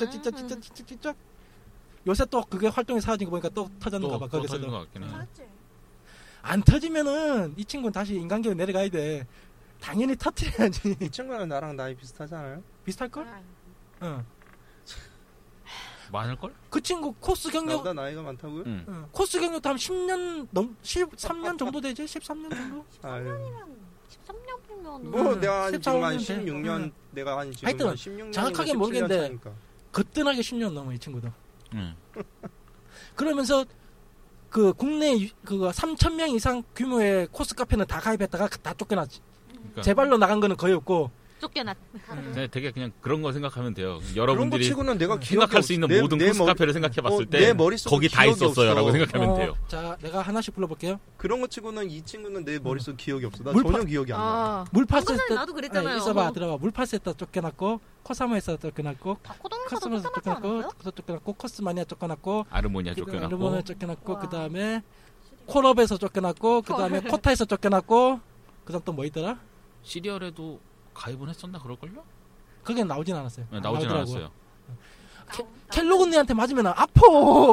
[0.00, 0.30] 찌쩌
[0.84, 1.14] 찌쩌
[2.06, 5.08] 요새 또 그게 활동이 사라진 거 보니까 또 터졌는가 봐 거기서도 것 같긴 해.
[6.42, 9.26] 안 터지면은 이 친구는 다시 인간계로 내려가야 돼
[9.80, 12.62] 당연히 터트려야지 이 친구는 나랑 나이 비슷하지 않아요?
[12.84, 13.26] 비슷할걸?
[14.02, 14.24] 응.
[16.12, 16.54] 많을걸?
[16.68, 18.62] 그 친구 코스 경력 나보다 나이가 많다고요?
[18.66, 18.84] 응.
[18.86, 19.06] 응.
[19.10, 22.04] 코스 경력도 한 10년 넘 13년 정도 되지?
[22.04, 22.84] 13년 정도?
[23.02, 23.24] 아유.
[24.26, 26.24] 13년이면 뭐 음, 내가 한 14 지금 한년 돼.
[26.44, 26.92] 16년 응.
[27.12, 29.52] 내가 한 지금 하여튼 한 16년 정확하게 모르겠는데 차니까.
[29.92, 31.28] 거뜬하게 10년 넘어 이 친구도.
[31.74, 31.94] 응.
[33.14, 33.64] 그러면서
[34.50, 39.20] 그 국내 유- 그거 3천 명 이상 규모의 코스 카페는 다 가입했다가 다 쫓겨났지.
[39.52, 41.10] 그러니까 제발로 나간 거는 거의 없고.
[41.44, 41.76] 쫓겨났.
[42.34, 44.00] 네, 되게 그냥 그런 거 생각하면 돼요.
[44.16, 47.30] 여러분들이 치고는 내가 생각할 수 없- 있는 내- 모든 내 코스 머리- 카페를 생각해봤을 어,
[47.30, 47.54] 때
[47.86, 48.92] 거기 다 있었어요라고 없어.
[48.92, 49.56] 생각하면 어, 돼요.
[49.68, 50.98] 자, 내가 하나씩 불러볼게요.
[51.18, 53.44] 그런 거 치고는 이 친구는 내 머릿속 기억이 없어.
[53.44, 54.24] 나 물파- 전혀 기억이 안 나.
[54.24, 55.96] 아 전에 나도 그랬잖아요.
[55.98, 56.56] 있어봐 들어봐.
[56.58, 59.18] 물파스에서 쫓겨났고 코사모에서 쫓겨났고
[59.68, 60.70] 커스머에서 쫓겨나지 쫓겨났고?
[60.84, 64.18] 또 쫓겨났고 코스마니아 쫓겨났고 아르모니아 쫓겨났고 르몬에 쫓겨났고 와.
[64.18, 64.82] 그 다음에
[65.46, 68.20] 콜업에서 쫓겨났고 그 다음에 코타에서 쫓겨났고
[68.64, 69.38] 그다음 또 뭐 있더라?
[69.82, 70.60] 시리얼에도
[70.94, 72.02] 가입은 했었나 그럴걸요?
[72.62, 73.46] 그게 나오진 않았어요.
[73.50, 74.10] 네, 나오진 나오더라고.
[74.12, 74.30] 않았어요.
[75.70, 77.00] 켈로그니한테 맞으면 아파.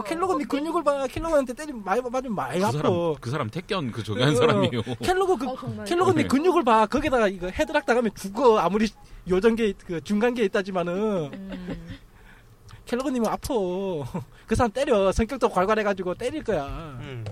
[0.05, 1.07] 켈로그니 근육을 봐.
[1.07, 2.77] 켈로그한테 때리면 많이 맞으면 많이 그 아파.
[2.77, 4.81] 사람 그 사람 택견 그 저기 한 어, 사람이요.
[5.01, 5.85] 켈로그 그 어, 정말.
[5.85, 6.27] 켈로그니 네.
[6.27, 6.85] 근육을 봐.
[6.85, 8.59] 거기다가 이거 헤드락 당하면 죽어.
[8.59, 8.87] 아무리
[9.27, 10.93] 요정계 그 중간계에 있다지만은
[11.33, 11.97] 음.
[12.85, 13.47] 켈로그님은 아파.
[14.45, 15.11] 그 사람 때려.
[15.11, 16.65] 성격도 괄괄해 가지고 때릴 거야.
[17.01, 17.23] 응.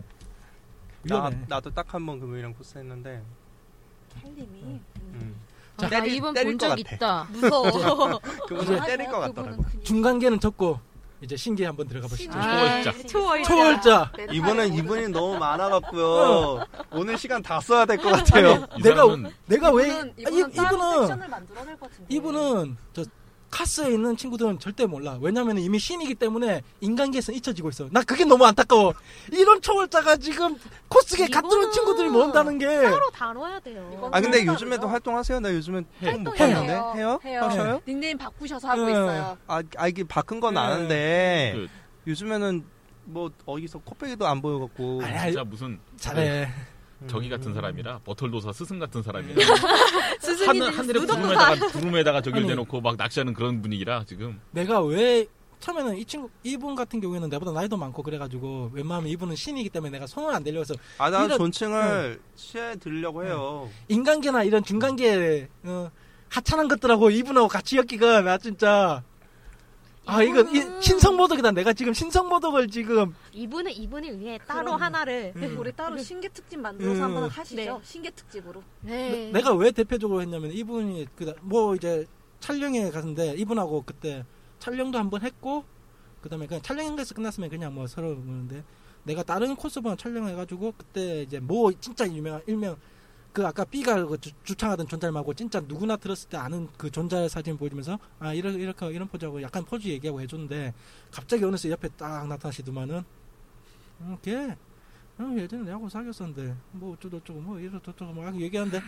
[1.04, 1.46] 나, 위험해.
[1.48, 3.22] 나도 딱 한 번 금요일이랑 코스 했는데.
[4.22, 4.48] kel님이
[5.14, 5.36] 응.
[5.86, 6.76] 아, 나 때릴 본적것 같아.
[6.96, 7.28] 있다.
[7.32, 8.20] 무서워.
[8.48, 9.64] 그분은 때릴 것 같더라고.
[9.84, 10.80] 중간계는 적고
[11.22, 12.32] 이제 신기에 한번 들어가 보시죠.
[12.34, 13.08] 아, 초월자.
[13.08, 13.44] 초월자.
[13.50, 14.12] 초월자.
[14.32, 16.64] 이분은 이분이 너무 많아갖고요.
[16.92, 18.66] 오늘 시간 다 써야 될 것 같아요.
[18.78, 21.78] 이 내가 사람은 내가 왜 이분은 아, 이, 이분은 이분은.
[22.08, 23.04] 이분은 저
[23.52, 25.18] 카스에 있는 친구들은 절대 몰라.
[25.22, 27.88] 왜냐면 이미 신이기 때문에 인간계에서 잊혀지고 있어.
[27.92, 28.94] 나 그게 너무 안타까워.
[29.32, 30.56] 이런 초월자가 지금
[30.88, 32.66] 코스게 갓들은 친구들이 모은다는 게.
[32.68, 34.10] 따로 다뤄야 돼요.
[34.12, 34.88] 아 근데 요즘에도?
[34.88, 35.40] 활동하세요?
[35.40, 36.56] 나 요즘에 조금 못 활동해요.
[36.56, 37.20] 봤는데 해요?
[37.26, 37.42] 해요.
[37.44, 37.82] 하셔요?
[37.88, 38.92] 닉네임 바꾸셔서 하고 네.
[38.92, 39.38] 있어요.
[39.48, 40.60] 아, 아 이게 바꾼 건 네.
[40.60, 41.68] 아는데 그-
[42.10, 42.64] 요즘에는
[43.06, 46.48] 뭐 어디서 코빼기도 안 보여갖고 아니, 진짜 무슨 잘해.
[47.08, 47.54] 저기 같은 음.
[47.56, 49.36] 사람이라 버털도사 스승 같은 사람이라
[50.20, 51.00] 스승이 하늘 하늘에.
[51.00, 52.48] 구름에다가 구름에다가 아니.
[52.48, 55.26] 대놓고 막 낚시하는 그런 분위기라 지금 내가 왜
[55.60, 60.08] 처음에는 이 친구 이분 같은 경우에는 내보다 나이도 많고 그래가지고 웬만하면 이분은 신이기 때문에 내가
[60.08, 63.70] 손을 안 대려서 아, 나 이런- 존칭을 취해 드리려고 해요.
[63.90, 65.92] 인간계나 이런 중간계 어,
[66.30, 69.04] 하찮은 것들하고 이분하고 같이 엮기가 나 진짜
[70.10, 74.84] 아 이건 이, 이분은- 신성모독이다 내가 지금 신성모독을 지금 이분은 이분을 위해 따로 그럼요.
[74.84, 75.56] 하나를 음.
[75.60, 77.04] 우리 따로 신계 특집 만들어서 음.
[77.04, 77.56] 한번 하시죠.
[77.62, 77.80] 네.
[77.84, 78.64] 신계 특집으로.
[78.82, 79.30] 네.
[79.32, 82.06] 내 가 왜 대표적으로 했냐면 이분이 그뭐 이제
[82.40, 84.26] 촬영에 갔는데 이분하고 그때
[84.60, 85.64] 촬영도 한번 했고
[86.22, 88.64] 그다음에 그냥 촬영에서 끝났으면 그냥 뭐 서로 그러는데
[89.04, 92.76] 내가 다른 코스번 촬영해가지고 그때 이제 뭐 진짜 유명한 일명
[93.40, 97.30] 그 아까 B가 그 주, 주창하던 존잘 말고 진짜 누구나 들었을 때 아는 그 존잘
[97.30, 100.74] 사진 보여주면서 아 이렇게 이렇게 이런 포즈하고 약간 포즈 얘기하고 해줬는데
[101.10, 103.02] 갑자기 어느 새 옆에 딱 나타나시더만은
[104.02, 104.58] 음, 걔
[105.18, 108.82] 어, 예전에 내하고 사귀었었는데 뭐 어쩌고 저쩌고 뭐 이러저쩌고 막 얘기하는데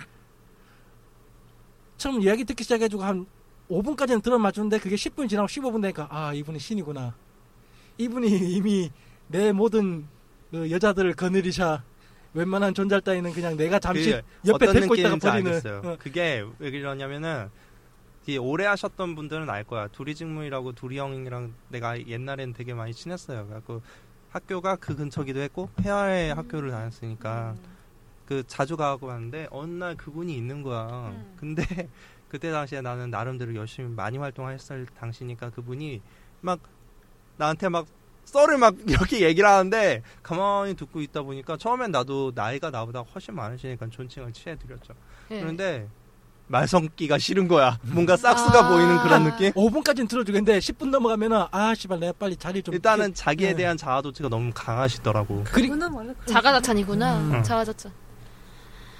[1.95, 3.25] 처음 이야기 듣기 시작해가지고 한
[3.69, 7.15] 5분까지는 들어맞추는데 그게 10분 지나고 15분 되니까 아 이분이 신이구나.
[7.97, 8.91] 이분이 이미
[9.29, 10.09] 내 모든
[10.49, 11.83] 그 여자들을 거느리샤
[12.34, 15.82] 웬만한 존잘 따위는 그냥 내가 잠시 그게 옆에 데리고 있다가 버리는 알겠어요.
[15.84, 17.50] 어, 그게 왜 그러냐면은
[18.28, 19.88] 이 오래 하셨던 분들은 알 거야.
[19.88, 23.46] 두리 직무이라고 두리 형이랑 내가 옛날엔 되게 많이 친했어요.
[23.46, 23.82] 그래갖고
[24.30, 27.56] 학교가 그 근처기도 했고 폐하의 학교를 다녔으니까
[28.26, 31.12] 그 자주 가고 왔는데 어느 날 그분이 있는 거야.
[31.13, 31.36] 음.
[31.38, 31.63] 근데
[32.30, 36.02] 그때 당시에 나는 나름대로 열심히 많이 활동했을 당시니까 그분이
[36.39, 36.62] 막
[37.36, 37.88] 나한테 막
[38.25, 43.88] 썰을 막 이렇게 얘기를 하는데 가만히 듣고 있다 보니까 처음엔 나도 나이가 나보다 훨씬 많으시니까
[43.89, 44.93] 존칭을 취해드렸죠.
[45.29, 45.39] 네.
[45.41, 45.88] 그런데
[46.47, 47.79] 말 성기가 싫은 거야.
[47.84, 48.69] 뭔가 싹수가 아.
[48.69, 49.51] 보이는 그런 느낌?
[49.53, 53.55] 5분까지는 들어주겠는데 10분 넘어가면은 아 씨발 내가 빨리 자리 좀 일단은 자기에 네.
[53.55, 55.45] 대한 자아도취가 너무 강하시더라고.
[55.45, 57.17] 그리, 그분은 원래 그런 자가자찬이구나.
[57.19, 57.43] 음.
[57.43, 57.91] 자가자찬.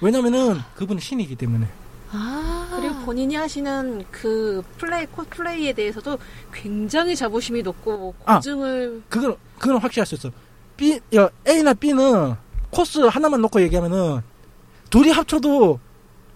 [0.00, 1.68] 왜냐면은 그분은 신이기 때문에
[2.12, 2.68] 아.
[2.76, 6.18] 그리고 본인이 하시는 그 플레이 코플레이에 대해서도
[6.52, 8.36] 굉장히 자부심이 높고 뭐 아.
[8.36, 10.30] 고증을 그건 그건 확실할 수 있어.
[10.76, 12.34] B 야 A나 B는
[12.70, 14.20] 코스 하나만 놓고 얘기하면은
[14.90, 15.80] 둘이 합쳐도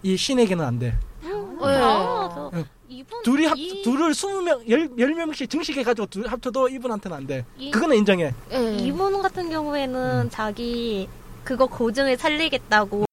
[0.03, 0.97] 이 신에게는 안 돼.
[1.23, 1.65] 음, 네.
[1.67, 2.51] 아.
[2.89, 7.45] 이분 둘이 합 이, 둘을 20명 10, 10명씩 증식해 가지고 둘 합쳐도 이분한테는 안 돼.
[7.57, 8.33] 이, 그거는 인정해.
[8.51, 8.77] 예.
[8.77, 10.29] 이분 같은 경우에는 음.
[10.29, 11.09] 자기
[11.43, 13.06] 그거 고증을 살리겠다고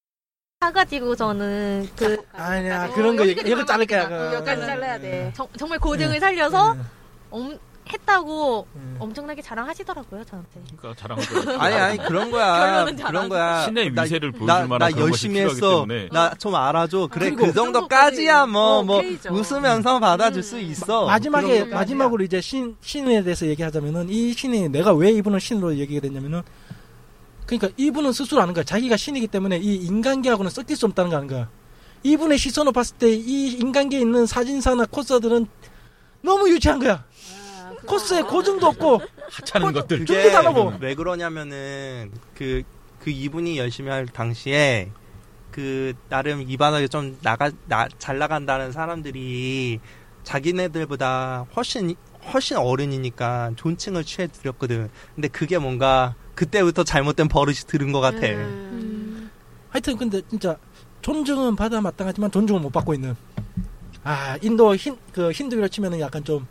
[0.64, 4.34] 사가지고 저는 그 아니야 어, 그런 거 이거 자를 거야.
[4.34, 5.30] 여기까지 잘라야 돼.
[5.36, 6.86] 정, 정말 고증을 살려서 음,
[7.30, 7.58] 엄,
[7.92, 8.96] 했다고 음.
[8.98, 10.60] 엄청나게 자랑하시더라고요 저한테.
[10.78, 12.86] 그러니까 자랑하고 아니 아니 그런 거야.
[13.06, 13.64] 그런 거야.
[13.64, 15.70] 신의 나- 위세를 보여줄 나, 만한 나 그런 것이 열심히 필요하기 했어.
[15.86, 17.08] 때문에 나좀 알아줘.
[17.10, 19.02] 그래 그리고 그 정도까지야 뭐 어, 뭐.
[19.30, 21.04] 웃으면서 받아줄 수 있어.
[21.04, 21.64] 마지막에.
[21.64, 26.42] 마지막으로 이제 신 신에 대해서 얘기하자면은 이 신이 내가 왜 이분을 신으로 얘기가 됐냐면은
[27.46, 28.64] 그러니까 이분은 스스로 아는 거야.
[28.64, 31.48] 자기가 신이기 때문에 이 인간계하고는 섞일 수 없다는 거 아는 거야.
[32.02, 35.46] 이분의 시선을 봤을 때 이 인간계에 있는 사진사나 코스들은
[36.22, 37.04] 너무 유치한 거야.
[37.62, 40.72] 아, 코스에 고증도 없고 하찮은 것들 준비도 안 하고.
[40.80, 42.62] 왜 그러냐면은 그,
[43.00, 44.90] 그 이분이 열심히 할 당시에
[45.50, 49.80] 그 나름 이 바닥에 좀 나가 나, 잘 나간다는 사람들이
[50.24, 51.94] 자기네들보다 훨씬
[52.32, 54.88] 훨씬 어른이니까 존칭을 취해 드렸거든.
[55.14, 58.26] 근데 그게 뭔가 그때부터 잘못된 버릇이 들은 것 같아.
[58.26, 59.30] 음.
[59.70, 60.56] 하여튼 근데 진짜
[61.02, 63.16] 존중은 받아 마땅하지만 존중을 못 받고 있는
[64.04, 66.46] 아 인도 힌그 힌두교로 치면은 약간 좀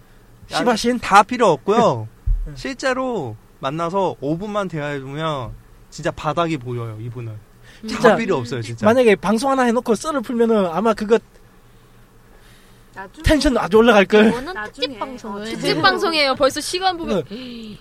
[0.52, 2.08] 야, 시바신 다 필요 없고요.
[2.48, 2.54] 응.
[2.58, 5.52] 실제로 만나서 5분만 대화해 보면
[5.90, 7.34] 진짜 바닥이 보여요 이분은.
[7.88, 8.86] 진짜 다 필요 없어요 진짜.
[8.86, 11.20] 만약에 방송 하나 해놓고 썰을 풀면은 아마 그거
[13.24, 14.54] 텐션 아주 올라갈 걸 이거는.
[14.66, 16.36] 특집 방송을 어, 특집 방송이에요.
[16.36, 17.24] 벌써 시간 보면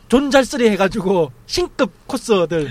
[0.08, 2.68] 존잘쓰리 해가지고 신급 코스들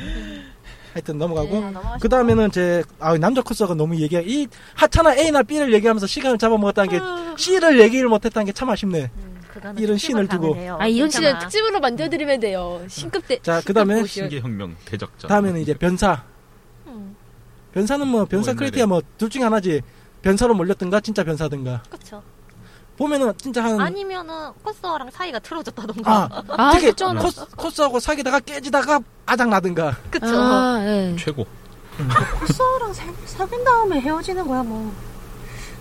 [0.93, 1.73] 하여튼 넘어가고 네.
[2.01, 6.89] 그 다음에는 제 아, 남자 코스가 너무 얘기해 이 하찮아 A나 B를 얘기하면서 시간을 잡아먹었다는
[6.89, 6.99] 게
[7.38, 9.10] C를 얘기를 못했다는 게 참 아쉽네.
[9.15, 10.54] 음, 이런 신을 두고.
[10.56, 10.77] 돼요.
[10.80, 11.39] 아 이런 C는 괜찮아.
[11.39, 12.84] 특집으로 만들어드리면 돼요.
[12.89, 13.39] 신급 때.
[13.41, 16.23] 자그 다음에 신계혁명 대적자 다음에는 이제 변사.
[16.88, 17.15] 음,
[17.73, 19.82] 변사는 뭐 변사 뭐 크리티야 뭐 둘 중에 하나지.
[20.21, 21.84] 변사로 몰렸든가 진짜 변사든가.
[21.89, 22.21] 그쵸.
[23.01, 26.29] 보면은 진짜 한 아니면은 코스랑 사이가 틀어졌다던가.
[26.31, 27.11] 아, 아 되게 진짜.
[27.13, 29.97] 코스, 코스하고 사귀다가 깨지다가 아장나든가.
[30.11, 30.27] 그쵸.
[30.27, 31.15] 아, 예.
[31.17, 31.45] 최고
[32.39, 34.93] 코스랑 사, 사귄 다음에 헤어지는 거야 뭐.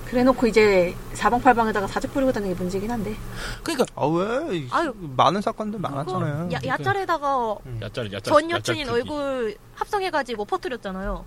[0.07, 3.15] 그래놓고 이제 사방팔방에다가 사직 뿌리고 다니는 게 문제긴 한데.
[3.63, 4.67] 그러니까 아 왜?
[4.71, 4.93] 아유.
[4.97, 6.49] 많은 사건들 많았잖아요.
[6.53, 8.97] 야, 야짤에다가 야짤 야짤 전 야짤 여친인 크기.
[8.97, 11.25] 얼굴 합성해가지고 퍼뜨렸잖아요.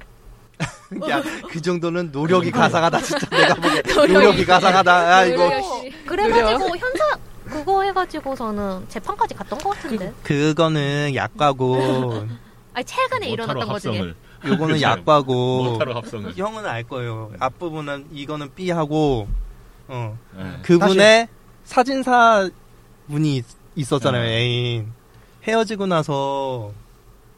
[1.10, 5.12] 야, 그 정도는 노력이 가상하다 진짜 내가 보기에 노력이 가상하다.
[5.12, 5.50] 야 이거
[6.06, 10.14] 그래가지고 현사 그거 해가지고서는 재판까지 갔던 것 같은데.
[10.24, 12.28] 그거는 약과고
[12.74, 13.98] 아니 최근에 일어났던 모타로 거 중에.
[13.98, 14.82] 합성을 요거는.
[14.82, 15.80] 약과고
[16.36, 17.32] 형은 알 거예요.
[17.40, 19.28] 앞부분은 이거는 B하고
[19.88, 20.44] 어 네.
[20.64, 21.28] 그분의
[21.66, 22.50] 사진사
[23.10, 24.38] 분이 있- 있었잖아요 네.
[24.38, 24.92] 애인
[25.48, 26.72] 헤어지고 나서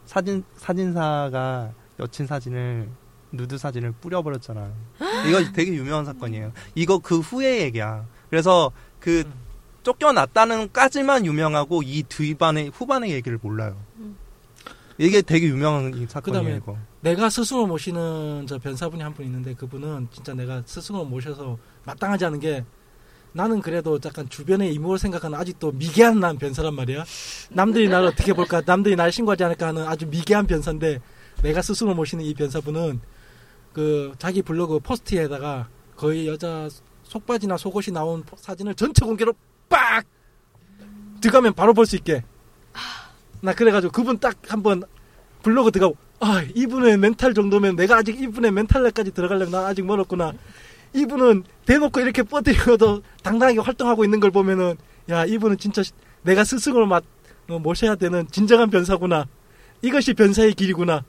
[0.06, 2.88] 사진 사진사가 여친 사진을
[3.36, 4.72] 누드 사진을 뿌려버렸잖아.
[5.30, 6.52] 이거 되게 유명한 사건이에요.
[6.76, 8.06] 이거 그 후의 얘기야.
[8.30, 9.34] 그래서 그 음.
[9.84, 13.76] 쫓겨났다는까지만 유명하고 이 뒤반의 후반의 얘기를 몰라요.
[13.98, 14.16] 음.
[14.98, 16.56] 이게 되게 유명한 이 사건이에요.
[16.58, 16.78] 이거.
[17.02, 22.40] 내가 스승으로 모시는 저 변사분이 한 분 있는데 그분은 진짜 내가 스승으로 모셔서 마땅하지 않은
[22.40, 22.64] 게
[23.34, 27.04] 나는 그래도 약간 주변의 이목을 생각하는 아직도 미개한 난 변사란 말이야.
[27.50, 31.00] 남들이 나를 어떻게 볼까, 남들이 나를 신고하지 않을까 하는 아주 미개한 변사인데
[31.44, 33.02] 내가 스승으로 모시는 이 변사분은
[33.76, 36.70] 그 자기 블로그 포스트에다가 거의 여자
[37.04, 39.34] 속바지나 속옷이 나온 포- 사진을 전체 공개로
[39.68, 40.06] 빡
[41.20, 42.24] 들어가면 바로 볼 수 있게.
[43.42, 44.84] 나 그래가지고 그분 딱 한번
[45.44, 50.32] 블로그 들어가고 아 이분의 멘탈 정도면 내가 아직 이분의 멘탈까지 들어가려면 난 아직 멀었구나.
[50.94, 54.78] 이분은 대놓고 이렇게 뻗들이고도 당당하게 활동하고 있는 걸 보면은
[55.10, 55.92] 야 이분은 진짜 시-
[56.24, 57.02] 내가 스승으로 마,
[57.50, 59.28] 어, 모셔야 되는 진정한 변사구나.
[59.82, 61.04] 이것이 변사의 길이구나.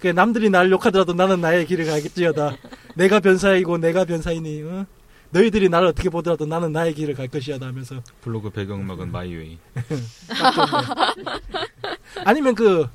[0.00, 2.56] 그 남들이 날 욕하더라도 나는 나의 길을 가겠지여다.
[2.94, 4.86] 내가 변사이고 내가 변사이니 어?
[5.30, 9.58] 너희들이 나를 어떻게 보더라도 나는 나의 길을 갈 것이야다 하면서 블로그 배경음악은 마이웨이.
[12.24, 12.88] 아니면 그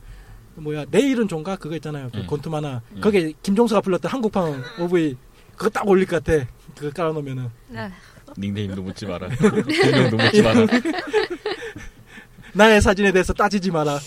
[0.55, 2.27] 뭐야 내일의 죠가 그거 있잖아요 그 음.
[2.27, 3.01] 권투 만화 음.
[3.01, 5.17] 거기에 김종서가 불렀던 한국판 OV
[5.55, 6.45] 그거 딱 올릴 것 같아
[6.77, 7.91] 그거 깔아놓으면은 네.
[8.37, 10.65] 닉네임도 묻지 마라 본명도 묻지 마라
[12.53, 13.99] 나의 사진에 대해서 따지지 마라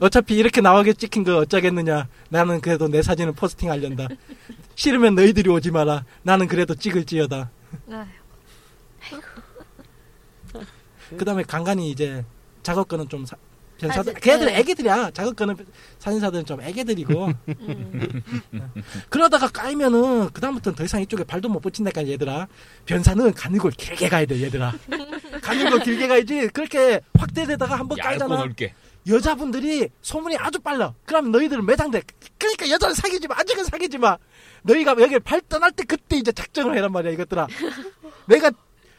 [0.00, 2.08] 어차피 이렇게 나오게 찍힌 거 어쩌겠느냐.
[2.30, 4.08] 나는 그래도 내 사진을 포스팅 하련다.
[4.74, 6.04] 싫으면 너희들이 오지 마라.
[6.22, 7.50] 나는 그래도 찍을지어다.
[7.86, 8.04] 네.
[11.16, 12.24] 그 다음에 간간히 이제
[12.62, 13.47] 작업권은 좀 사, 변
[13.78, 14.58] 사들 아, 걔들 네.
[14.58, 15.10] 애기들이야.
[15.12, 15.56] 작업권은
[15.98, 17.26] 사진사들은 좀 애기들이고.
[17.48, 18.22] 음.
[19.08, 22.48] 그러다가 까이면은 그다음부터는 더 이상 이쪽에 발도 못 붙인다니까 얘들아.
[22.86, 24.74] 변사는 가늘고 길게 가야 돼 얘들아.
[25.42, 26.48] 가늘고 길게 가야지.
[26.48, 28.36] 그렇게 확대되다가 한번 까이잖아.
[28.36, 28.74] 넓게.
[29.06, 30.92] 여자분들이 소문이 아주 빨라.
[31.06, 32.02] 그럼 너희들은 매장돼
[32.36, 33.36] 그러니까 여자는 사귀지 마.
[33.38, 34.18] 아직은 사귀지 마.
[34.62, 37.46] 너희가 여기 발 떠날 때 그때 이제 작정을 해란 말이야 이것들아.
[38.26, 38.50] 내가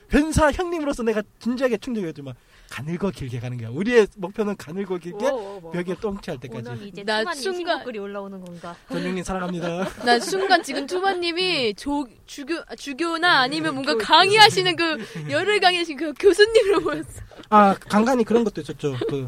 [0.08, 2.34] 변사 형님으로서 내가 진지하게 충족해주마
[2.70, 5.26] 가늘고 길게 가는 거야 우리의 목표는 가늘고 길게
[5.74, 8.76] 벽에 똥치할 때까지 나 순간- 신곡글이 올라오는 건가?
[8.90, 14.98] 전용님 사랑합니다 난 순간 지금 투바님이 조 주교 아, 주교나 아니면 뭔가 강의하시는 그
[15.30, 17.22] 열을 강의하신 그 교수님으로 보였어.
[17.50, 19.28] 아 간간히 그런 것도 있었죠 그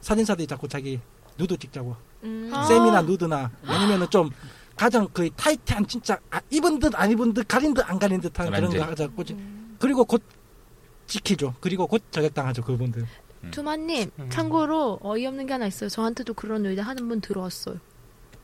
[0.00, 0.98] 사진사들이 자꾸 자기
[1.38, 1.94] 누드 찍자고
[2.24, 2.50] 음.
[2.52, 2.64] 아.
[2.64, 4.30] 셈이나 누드나 아니면은 좀
[4.76, 8.50] 가장 그 타이트한 진짜 아, 입은 듯 안 입은 듯 가린 듯 안 가린 듯한
[8.50, 8.70] 그런.
[8.70, 9.24] 거 하자고
[9.78, 10.22] 그리고 곧
[11.08, 13.06] 지키죠 그리고 곧 저격당하죠 그분들
[13.50, 14.28] 투마님 음.
[14.30, 15.88] 참고로 어이없는 게 하나 있어요.
[15.88, 17.76] 저한테도 그런 의뢰 하는 분 들어왔어요.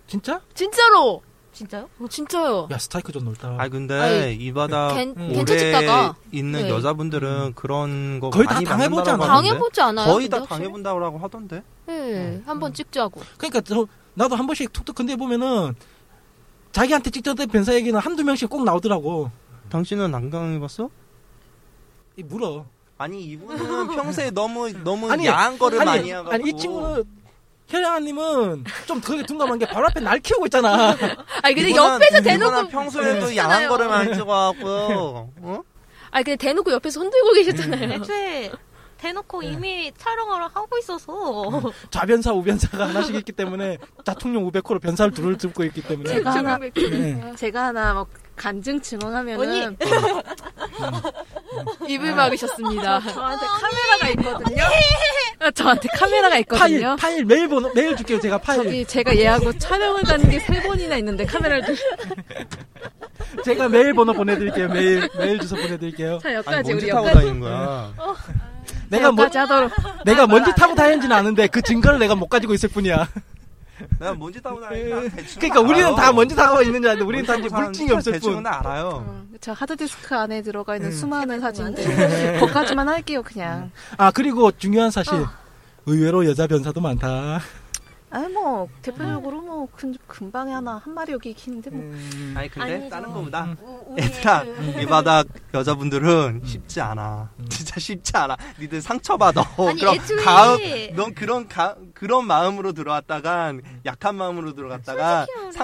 [0.06, 0.40] 진짜?
[0.54, 1.20] 진짜로
[1.52, 1.88] 진짜요?
[2.00, 2.68] 어, 진짜요.
[2.70, 5.36] 야 스타이크 좀 넓다 아 근데 아니, 이 바다 괜- 음.
[5.36, 6.68] 오래 있는 네.
[6.70, 9.18] 여자분들은 그런 거 거의 다 많이 당해보잖아.
[9.18, 9.48] 받는다고 하던데.
[9.48, 10.12] 당해보지 않아요?
[10.12, 10.48] 거의 다 근데?
[10.48, 11.62] 당해본다고 하던데.
[11.86, 13.20] 네, 한번 찍자고.
[13.36, 15.74] 그러니까 저, 나도 한 번씩 툭툭 건데 보면은
[16.72, 19.30] 자기한테 직접된 변사 얘기는 한두 명씩 꼭 나오더라고
[19.70, 20.90] 당신은 안 당해봤어?
[22.16, 22.64] 이 물어.
[22.96, 26.32] 아니 이분은 평소에 너무 너무 아니, 야한 거를 아니, 많이 해가지고.
[26.32, 27.04] 아니 이 친구는
[27.66, 30.94] 혈양아님은 좀 그게 둔감한 게 바로 앞에 날 키우고 있잖아.
[31.42, 33.36] 아니 근데 이분은- 옆에서 대놓고 평소에도 있잖아요.
[33.36, 35.62] 야한 거를 많이 찍어갖고 어?
[36.12, 37.92] 아니 근데 대놓고 옆에서 흔들고 계셨잖아요.
[37.94, 38.52] 애초에
[38.98, 41.50] 대놓고 이미 촬영을 하고 있어서.
[41.90, 46.10] 좌변사 우변사가 하나씩 있기 때문에 자통령 500호로 변사를 둘을 짚고 있기 때문에.
[46.14, 47.32] 제가 하나 네.
[47.36, 49.76] 제가 하나 뭐 간증 증언하면은
[51.88, 53.00] 입을 막으셨습니다.
[53.00, 54.62] 저한테 카메라가 있거든요.
[55.54, 56.96] 저한테 카메라가 파일 있거든요.
[56.96, 60.96] 파일 메일 번호 메일 줄게요 제가 파일 저기 제가 얘하고 촬영을 가는 게 세 번이나
[60.96, 61.76] 있는데 카메라를 들...
[63.44, 67.26] 제가 메일 번호 보내드릴게요 메일 메일 주소 보내드릴게요 자 아니 여기까지 먼지 우리 타고 여기까지
[67.26, 67.92] 다니는 거야.
[68.88, 69.72] 내가 뭐 여기까지 하도록
[70.04, 73.08] 내가 먼지 타고 다녔는지는 아는데 그 증거를 내가 못 가지고 있을 뿐이야
[73.98, 77.48] 내가 먼지 타고 다니니까 대충 그러니까 우리는 다 먼지 타고 있는지 아는데 우리는 다 이제
[77.48, 78.46] 물증이 없을 대충은 뿐.
[78.46, 79.04] 알아요.
[79.06, 83.70] 어, 저 하드디스크 안에 들어가 있는 수많은 사진들 거기까지만 할게요 그냥.
[83.96, 85.12] 아 그리고 중요한 사실.
[85.86, 87.40] 의외로 여자 변사도 많다.
[88.10, 91.80] 아니 뭐 대표적으로 뭐 금, 금방에 하나 한 마리 여기 있는데 뭐.
[91.80, 92.88] 음, 아니 근데 아니죠.
[92.90, 97.28] 다른 거보다 우- 얘들아 그- 이 바닥 여자분들은 쉽지 않아.
[97.50, 98.36] 진짜 쉽지 않아.
[98.60, 99.40] 니들 상처 받아.
[99.58, 100.58] 아니, 그럼 애초에- 가음,
[100.94, 105.58] 넌 그런 가, 그런 마음으로 들어왔다간 약한 마음으로 들어갔다가 진짜.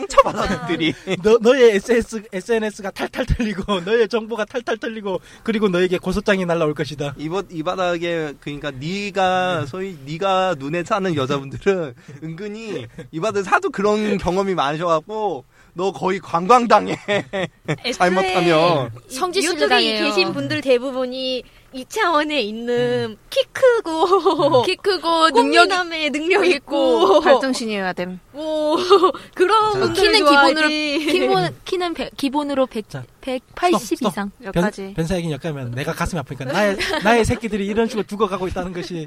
[0.62, 0.94] 니들이.
[1.22, 7.14] 너, 너의 SS, SNS가 탈탈 털리고, 너의 정보가 탈탈 털리고, 그리고 너에게 고소장이 날라올 것이다.
[7.18, 13.70] 이, 바- 이 바닥에 그러니까 네가 소위 네가 눈에 차는 여자분들은 은근히 이 바닥에 사도
[13.70, 16.96] 그런 경험이 많으셔갖고 너 거의 관광당해.
[17.94, 18.90] 잘못하면.
[19.08, 19.98] 성지순례.
[20.00, 21.42] 계신 분들 대부분이
[21.72, 28.18] 이 차원에 있는 키 크고 키 크고 능력 능력남의 능력 있고, 팔등신이어야 됨.
[28.32, 28.76] 뭐
[29.36, 29.78] 그런 자.
[29.78, 30.54] 분들 키는 좋아하지.
[30.54, 30.68] 기본으로
[31.12, 34.12] 키는 키는 백- 기본으로 100, 자, 180 스톱, 스톱.
[34.12, 34.30] 이상.
[34.42, 34.94] 여기까지.
[34.94, 39.06] 변사에긴 역하면 내가 가슴이 아프니까 나의 나의 새끼들이 이런 식으로 죽어가고 있다는 것이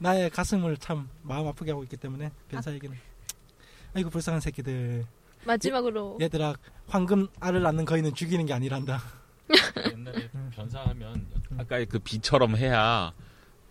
[0.00, 2.96] 나의 가슴을 참 마음 아프게 하고 있기 때문에 변사에게는
[3.94, 5.04] 아이고 불쌍한 새끼들
[5.44, 6.54] 마지막으로 얘들아
[6.88, 9.00] 황금 알을 낳는 거인은 죽이는 게 아니란다
[9.92, 11.26] 옛날에 변사하면
[11.58, 13.12] 아까 그 비처럼 해야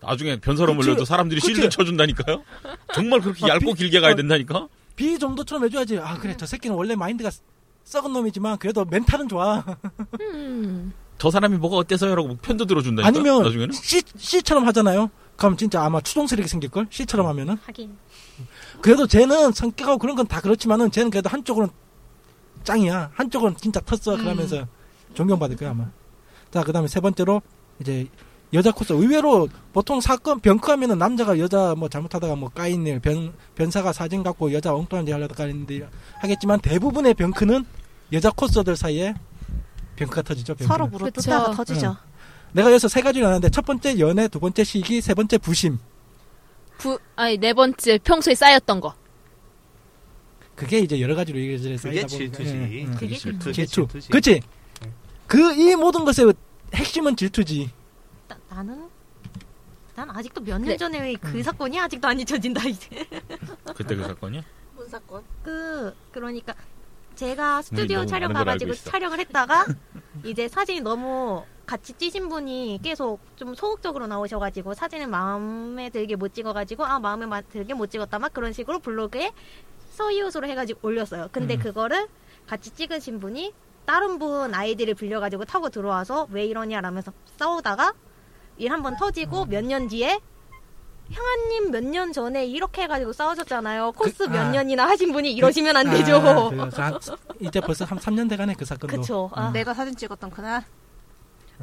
[0.00, 0.74] 나중에 변사로.
[0.74, 1.54] 물려도 사람들이 그치.
[1.54, 2.42] 실드 쳐준다니까요?
[2.94, 4.68] 정말 그렇게 아, 얇고 비- 길게 가야 아, 된다니까?
[4.94, 7.30] 비 정도처럼 해줘야지 아 그래 저 새끼는 원래 마인드가
[7.84, 9.64] 썩은 놈이지만 그래도 멘탈은 좋아
[10.20, 10.92] 음.
[11.18, 13.06] 저 사람이 뭐가 어때서요라고 편도 들어준다니까.
[13.08, 17.96] 아니면 나중에는 C, C처럼 하잖아요 그럼 진짜 아마 추동스럽게 생길 걸 C처럼 하면은 하긴
[18.80, 21.72] 그래도 쟤는 성격하고 그런 건 다 그렇지만은 쟤는 그래도 한쪽으로는
[22.64, 23.10] 짱이야.
[23.14, 24.16] 한쪽은 진짜 텄어.
[24.18, 24.66] 그러면서
[25.16, 25.90] 존경받을 거야, 아마.
[26.52, 27.42] 자, 그 다음에 세 번째로,
[27.80, 28.06] 이제,
[28.52, 28.92] 여자 코스.
[28.92, 34.52] 의외로 보통 사건, 병크하면은 남자가 여자 뭐 잘못하다가 뭐 까인 일, 변, 변사가 사진 갖고
[34.52, 35.88] 여자 엉뚱한 짓 하려다 까인 일
[36.20, 37.64] 하겠지만 대부분의 병크는
[38.12, 39.14] 여자 코스들 사이에
[39.96, 40.68] 병크가 터지죠, 병크는.
[40.68, 41.56] 서로 물어뜯다가 그쵸.
[41.56, 41.96] 터지죠.
[42.52, 45.78] 내가 여기서 세 가지를 하는데 첫 번째 연애, 두 번째 시기, 세 번째 부심.
[46.78, 48.94] 부 아니 네 번째 평소에 쌓였던 거.
[50.54, 52.06] 그게 이제 여러 가지로 그게 쌓이다 보니까.
[52.06, 52.54] 질투지.
[52.54, 52.84] 예, 예.
[52.84, 53.38] 그게 질투.
[53.40, 53.88] 그게 질투.
[53.88, 54.08] 질투지.
[54.08, 54.40] 그치?
[55.26, 55.38] 네.
[55.38, 56.32] 그, 이 모든 것의
[56.74, 57.70] 핵심은 질투지.
[58.28, 58.88] 나, 나는
[59.94, 60.76] 난 아직도 몇년 네.
[60.76, 63.06] 전에 그 사건이 아직도 안 잊혀진다 이제
[63.74, 64.42] 그때 그 사건이야?
[64.74, 65.22] 뭔 사건?
[65.42, 66.54] 그 그러니까
[67.14, 68.74] 제가 스튜디오 너무 촬영 가가지고.
[68.74, 69.64] 촬영을 했다가
[70.24, 76.84] 이제 사진이 너무 같이 찌신 분이 계속 좀 소극적으로 나오셔가지고 사진을 마음에 들게 못 찍어가지고
[76.84, 79.32] 아 마음에 마- 들게 못 찍었다 막 그런 식으로 블로그에
[79.92, 81.28] 서이웃으로 해가지고 올렸어요.
[81.32, 81.60] 근데 음.
[81.60, 82.06] 그거를
[82.46, 83.54] 같이 찍으신 분이
[83.86, 87.92] 다른 분 아이디를 빌려가지고 타고 들어와서 왜 이러냐라면서 싸우다가
[88.58, 89.48] 일 한 번 터지고 음.
[89.50, 90.18] 몇년 뒤에
[91.10, 93.92] 형아님 몇 년 전에 이렇게 해가지고 싸우셨잖아요.
[93.92, 94.50] 코스 그- 몇 아.
[94.50, 96.16] 년이나 하신 분이 이러시면 안 되죠.
[96.16, 96.98] 아, 그래서 한-
[97.40, 98.96] 이제 벌써 한 3년 돼가네, 그 사건도.
[99.00, 99.30] 그쵸.
[99.34, 99.50] 아.
[99.52, 100.64] 내가 사진 찍었던 그날?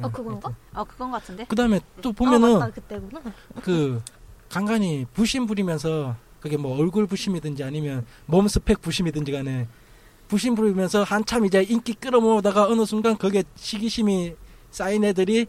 [0.02, 0.52] 어, 그건가?
[0.72, 1.44] 어, 그건 같은데?
[1.48, 2.72] 그 다음에 또 아, 보면은, 맞다.
[2.72, 3.20] 그때구나.
[3.62, 4.02] 그,
[4.48, 9.68] 간간히 부심 부리면서, 그게 뭐 얼굴 부심이든지 아니면 몸 스펙 부심이든지 간에,
[10.28, 14.34] 부심 부리면서 한참 이제 인기 끌어모으다가 어느 순간 거기에 시기심이
[14.70, 15.46] 쌓인 애들이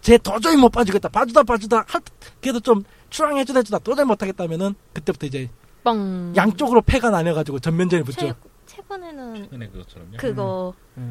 [0.00, 1.08] 쟤 도저히 못 봐주겠다.
[1.08, 1.84] 봐주다 봐주다.
[1.88, 2.00] 할,
[2.40, 5.48] 그래도 좀 추앙해주다 해주다 도저히 못하겠다면은 그때부터 이제
[5.82, 6.32] 뻥.
[6.36, 8.20] 양쪽으로 패가 나뉘어가지고 전면전이 붙죠.
[8.20, 8.34] 최,
[8.66, 10.16] 최근에는 최근에 그것처럼요.
[10.18, 11.02] 그거 예.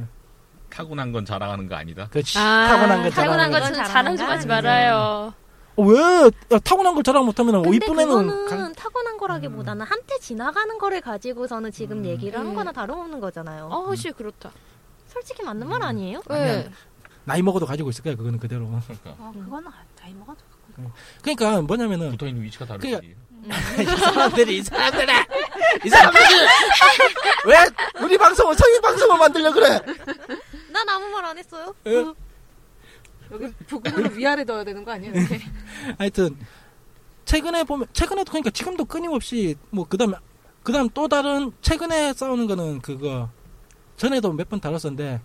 [0.70, 2.08] 타고난 건 자랑하는 거 아니다.
[2.10, 2.38] 그렇지.
[2.40, 3.66] 아, 타고난 거 타고난 자랑하는 거 거.
[3.76, 5.34] 건 자랑 좀 하지 말아요.
[5.76, 5.98] 어, 왜?
[6.52, 10.78] 야, 타고난 걸 자랑 못하면 어, 근데 이쁜 애는 그거는 가- 타고난 거라기보다는 한때 지나가는
[10.78, 12.06] 거를 가지고서는 지금 음.
[12.06, 12.56] 얘기를 하는 음.
[12.56, 13.66] 거나 다름없는 거잖아요.
[13.72, 14.52] 어, 확실히 그렇다.
[15.08, 16.22] 솔직히 맞는 말 아니에요?
[16.30, 16.70] 네.
[17.26, 18.68] 나이 먹어도 가지고 있을 거야 그거는 그대로.
[18.68, 20.40] 그러니까 어, 그거는 나이 먹어도.
[21.22, 22.88] 그러니까 뭐냐면은 붙어 있는 위치가 다르지.
[22.88, 23.24] 그러니까-
[23.82, 25.12] 이 사람들이 이 사람들이
[25.86, 26.24] 이 사람들이
[27.46, 27.58] 왜
[28.02, 29.82] 우리 방송을 성인 방송을 만들려 그래?
[30.72, 31.76] 난 아무 말 안 했어요.
[31.88, 32.06] 예?
[33.34, 35.12] 여기 부금을 위아래 넣어야 되는 거 아니야?
[35.12, 35.40] 이렇게?
[35.98, 36.38] 하여튼
[37.26, 40.14] 최근에 보면 최근에도 그러니까 지금도 끊임없이 뭐 그다음
[40.64, 43.30] 그다음 또 다른 최근에 싸우는 거는 그거
[43.98, 45.22] 전에도 몇 번 다뤘었는데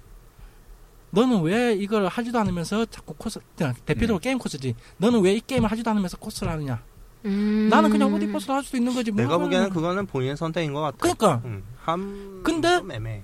[1.11, 5.71] 너는 왜 이걸 하지도 않으면서 자꾸 코스 그냥 대표적으로 게임 코스지 너는 왜 이 게임을
[5.71, 6.83] 하지도 않으면서 코스를 하느냐
[7.25, 7.69] 음.
[7.71, 9.75] 나는 그냥 어디 코스를 할 수도 있는 거지 뭐 내가 보기에는 하냐고.
[9.75, 10.97] 그거는 본인의 선택인 것 같아.
[10.99, 11.63] 그러니까 응.
[11.81, 12.43] 한.
[12.45, 13.23] 근데- 좀 애매해.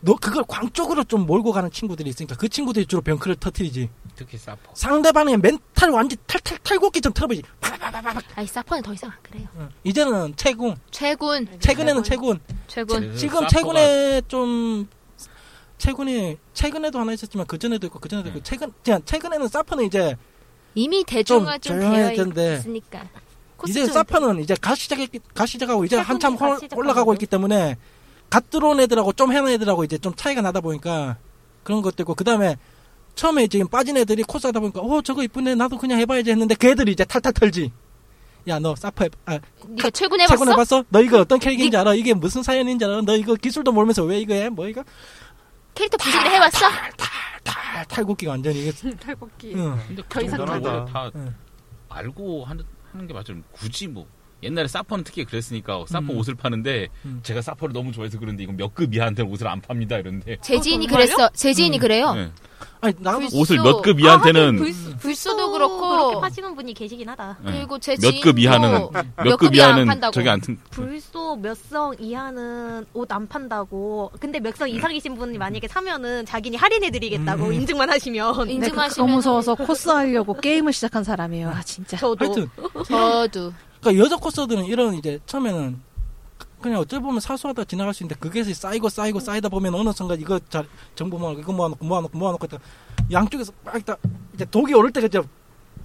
[0.00, 4.38] 너 그걸 광 쪽으로 좀 몰고 가는 친구들이 있으니까 그 친구들이 주로 병크를 터트리지 특히
[4.38, 4.72] 사퍼.
[4.74, 7.42] 상대방의 멘탈 완전 탈탈 탈곡기 좀 틀어보지
[8.36, 9.46] 아이 사퍼는 더 이상 안 그래요.
[9.56, 9.68] 어.
[9.84, 11.48] 이제는 최군 최군.
[11.60, 12.38] 최근에는 최군
[12.68, 13.16] 최군.
[13.16, 14.88] 지금 최근에 좀
[15.78, 18.42] 최근에 최근에도 하나 있었지만 그 전에도 있고 그 전에도 있고 음.
[18.44, 20.16] 최근 그냥 최근에는 사퍼는 이제
[20.74, 22.54] 이미 대중화 좀, 조용해야 되어.
[22.58, 23.04] 있으니까.
[23.66, 24.98] 이제 사퍼는 이제 갓 시작
[25.34, 27.12] 갓 시작하고 이제 한참 갓 홀- 시작하고 올라가고.
[27.14, 27.76] 있기 때문에
[28.30, 31.16] 갓 들어온 애들하고 좀 해놓은 애들하고 이제 좀 차이가 나다 보니까
[31.62, 32.56] 그런 것도 있고 그 다음에
[33.14, 36.68] 처음에 지금 빠진 애들이 코스 하다 보니까 어 저거 이쁜데 나도 그냥 해봐야지 했는데 그
[36.68, 37.72] 애들이 이제 탈탈 털지
[38.46, 40.36] 야 너 사퍼 해, 아, 네가 최근 해봤어?
[40.38, 40.84] 최근 해봤어?
[40.88, 41.94] 너 이거 어떤 캐릭인지 알아?
[41.94, 43.02] 이게 무슨 사연인지 알아?
[43.02, 44.48] 너 이거 기술도 모르면서 왜 이거 해?
[44.48, 44.82] 뭐 이거
[45.74, 46.66] 캐릭터 부신을 해봤어?
[47.44, 49.54] 탈 탈곡기가 완전히 이게 탈곡기.
[49.54, 49.78] 응.
[49.86, 50.84] 근데 더 이상 대단하다.
[50.86, 51.34] 다 응.
[51.88, 53.34] 알고 하는, 하는 게 맞죠.
[53.52, 54.06] 굳이 뭐
[54.42, 56.18] 옛날에 사퍼는 특히 그랬으니까 사퍼 음.
[56.18, 57.20] 옷을 파는데 음.
[57.24, 60.86] 제가 사퍼를 너무 좋아해서 그런데 이건 몇 급 이하한테는 옷을 안 팝니다 이런데 제 지인이
[60.86, 61.06] 정말요?
[61.06, 61.28] 그랬어.
[61.34, 61.80] 제 지인이 음.
[61.80, 62.14] 그래요.
[62.14, 62.30] 네.
[62.80, 63.62] 아니 나도 불- 옷을 불소.
[63.64, 67.38] 몇급 아, 이하한테는 하긴 불- 불소도 그렇게 그렇고 파시는 분이 계시긴 하다.
[67.44, 67.52] 네.
[67.52, 68.70] 그리고 제 몇급 지인도 이하는
[69.16, 70.12] 몇몇급급 이하 안 이하는 판다고.
[70.12, 70.58] 저기 안 튼.
[70.70, 74.12] 불소 몇 성 이하는 옷 안 판다고.
[74.20, 77.52] 근데 몇 성 이상이신 분이 만약에 사면은 자기니 할인해 드리겠다고 음.
[77.54, 78.26] 인증만 하시면.
[78.32, 81.48] 네, 그- 그거 인증하시면 무서워서 코스 하려고 게임을 시작한 사람이에요.
[81.50, 81.96] 아 진짜.
[81.96, 82.48] 저도 하여튼
[82.86, 85.80] 저도 그러니까 여자 코스들은 이런 이제 처음에는
[86.60, 90.40] 그냥 어찌 보면 사소하다 지나갈 수 있는데 그게 쌓이고 쌓이고 쌓이다 보면 어느 순간 이거
[90.48, 90.64] 자,
[90.94, 92.62] 정보 모아놓고 이거 모아놓고 모아놓고 모아놓고 있다가
[93.12, 93.96] 양쪽에서 막 있다
[94.34, 95.22] 이제 독이 오를 때가 이제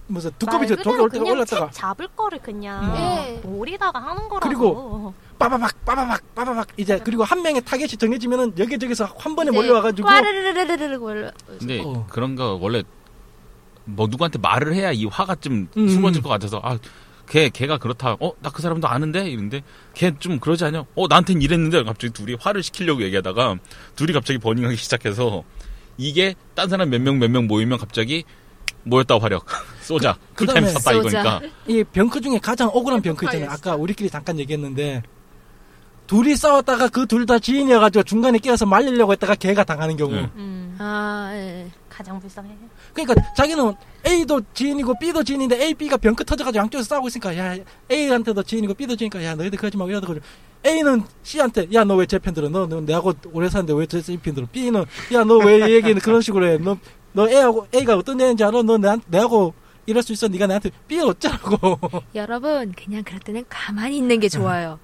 [0.07, 3.39] 무슨 두꺼비 저말 독이 올 때가 올랐다가 책 잡을 거를 그냥 네.
[3.43, 4.47] 몰이다가 하는 거라서.
[4.47, 9.57] 그리고 빠바박 빠바박 빠바박 이제 그리고 한 명의 타겟이 정해지면은 여기저기서 한 번에 네.
[9.57, 11.31] 몰려와가지고 꽈르르르르르 몰려.
[11.59, 12.05] 근데 어.
[12.09, 12.83] 그런 거 원래
[13.85, 15.87] 뭐 누구한테 말을 해야 이 화가 좀 음.
[15.87, 16.77] 숨어질 것 같아서 아.
[17.27, 18.17] 걔, 걔가 그렇다.
[18.19, 19.29] 어, 나 그 사람도 아는데?
[19.29, 19.61] 이런데,
[19.93, 20.85] 걔 좀 그러지 않냐?
[20.95, 21.83] 어, 나한텐 이랬는데?
[21.83, 23.55] 갑자기 둘이 화를 시키려고 얘기하다가,
[23.95, 25.43] 둘이 갑자기 버닝하기 시작해서,
[25.97, 28.23] 이게, 딴 사람 몇 명 몇 명 모이면 갑자기,
[28.83, 29.45] 모였다 화력.
[29.81, 30.17] 쏘자.
[30.35, 31.41] 쿨타임 그다음에 샀다 이거니까.
[31.67, 33.49] 이 병크 중에 가장 억울한 병크 있잖아요.
[33.49, 35.01] 아까 우리끼리 잠깐 얘기했는데
[36.05, 40.11] 둘이 싸웠다가 그 둘 다 지인이어가지고 중간에 끼어서 말리려고 했다가 걔가 당하는 경우.
[40.13, 40.29] 네.
[40.35, 41.71] 음, 아, 예.
[41.89, 42.49] 가장 불쌍해.
[42.93, 43.73] 그러니까 자기는
[44.05, 47.55] A도 지인이고 B도 지인인데 A, B가 병크 터져가지고 양쪽에서 싸우고 있으니까 야
[47.91, 50.07] A한테도 지인이고 B도 지인이니까 야 너희들 그러지 말고 이러다
[50.65, 52.47] A는 C한테 야 너 왜 제 편 들어?
[52.49, 54.47] 너, 너 내하고 오래 사는데 왜 제편 들어?
[54.51, 56.57] B는 야 너 왜 얘기는 그런 식으로 해?
[56.57, 58.61] 너너 A하고 A가 어떤 애인지 알아?
[58.63, 59.53] 너 내, 내하고
[59.85, 60.27] 이럴 수 있어?
[60.29, 61.77] 네가 나한테 B는 어쩌라고?
[62.15, 64.79] 여러분, 그냥 그럴 때는 가만히 있는 게 좋아요.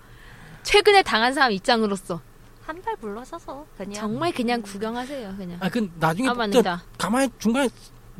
[0.63, 2.19] 최근에 당한 사람 입장으로서
[2.65, 5.57] 한달 불러서서 그냥 정말 그냥 구경하세요, 그냥.
[5.61, 6.83] 아, 그 나중에 아, 저 맞는다.
[6.97, 7.69] 가만히 중간에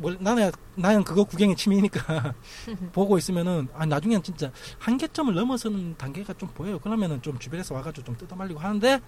[0.00, 2.34] 뭐 나는 나는 그거 구경이 취미니까
[2.92, 6.78] 보고 있으면은 아 나중엔 진짜 한계점을 넘어서는 단계가 좀 보여요.
[6.78, 8.98] 그러면은 좀 주변에서 와가지고 좀 뜯어말리고 하는데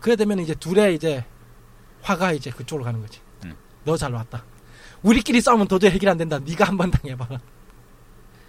[0.00, 1.24] 그래 되면 이제 둘의 이제
[2.02, 3.20] 화가 이제 그쪽으로 가는 거지.
[3.46, 3.54] 음.
[3.84, 4.44] 너잘 왔다.
[5.02, 6.38] 우리끼리 싸우면 도저히 해결 안 된다.
[6.38, 7.40] 네가 한 번 당해봐라.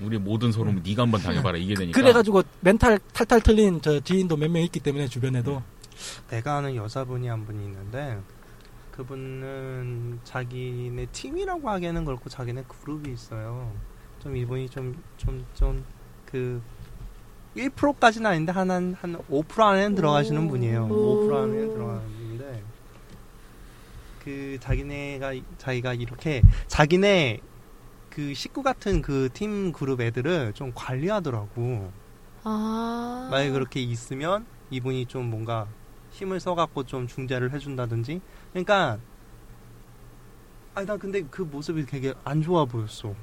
[0.01, 1.57] 우리 모든 소름은 네가 한 번 당해봐라.
[1.57, 1.97] 이게 되니까.
[1.99, 5.63] 그래가지고 멘탈 탈탈 틀린 저 지인도 몇 명 있기 때문에 주변에도
[6.29, 8.19] 내가 아는 여자분이 한 분이 있는데
[8.95, 13.71] 그분은 자기네 팀이라고 하기에는 그렇고 자기네 그룹이 있어요.
[14.19, 15.83] 좀 이분이 좀 좀 좀
[16.25, 16.61] 그
[17.55, 20.85] 1%까지는 아닌데 한한 한 5% 안에는 들어가시는 분이에요.
[20.85, 21.27] 오.
[21.29, 22.63] 5% 안에는 들어가는 분인데
[24.23, 27.39] 그 자기네가 자기가 이렇게 자기네
[28.09, 31.91] 그 식구 같은 그 팀 그룹 애들을 좀 관리하더라고.
[32.43, 33.27] 아.
[33.31, 35.67] 만약에 그렇게 있으면 이분이 좀 뭔가
[36.11, 38.21] 힘을 써갖고 좀 중재를 해준다든지
[38.53, 38.99] 그러니까
[40.75, 43.13] 아니 난 근데 그 모습이 되게 안 좋아 보였어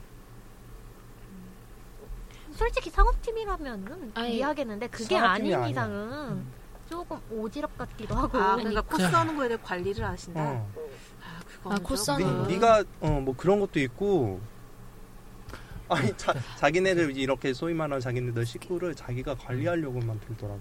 [2.53, 5.68] 솔직히 상업팀이라면은 아니, 이해하겠는데 그게 아닌 아니야.
[5.68, 6.45] 이상은
[6.91, 10.43] 조금 오지랖 같기도 하고 아, 그러니까 코스 하는 거에 대해 관리를 하신다.
[10.43, 10.70] 어.
[11.64, 12.49] 아, 그거 아, 하는 거.
[12.49, 14.41] 네가 어 뭐 그런 것도 있고
[15.89, 20.61] 아니 자, 자기네들 이렇게 소위 말하는 자기네들 식구를 자기가 관리하려고만 들더라고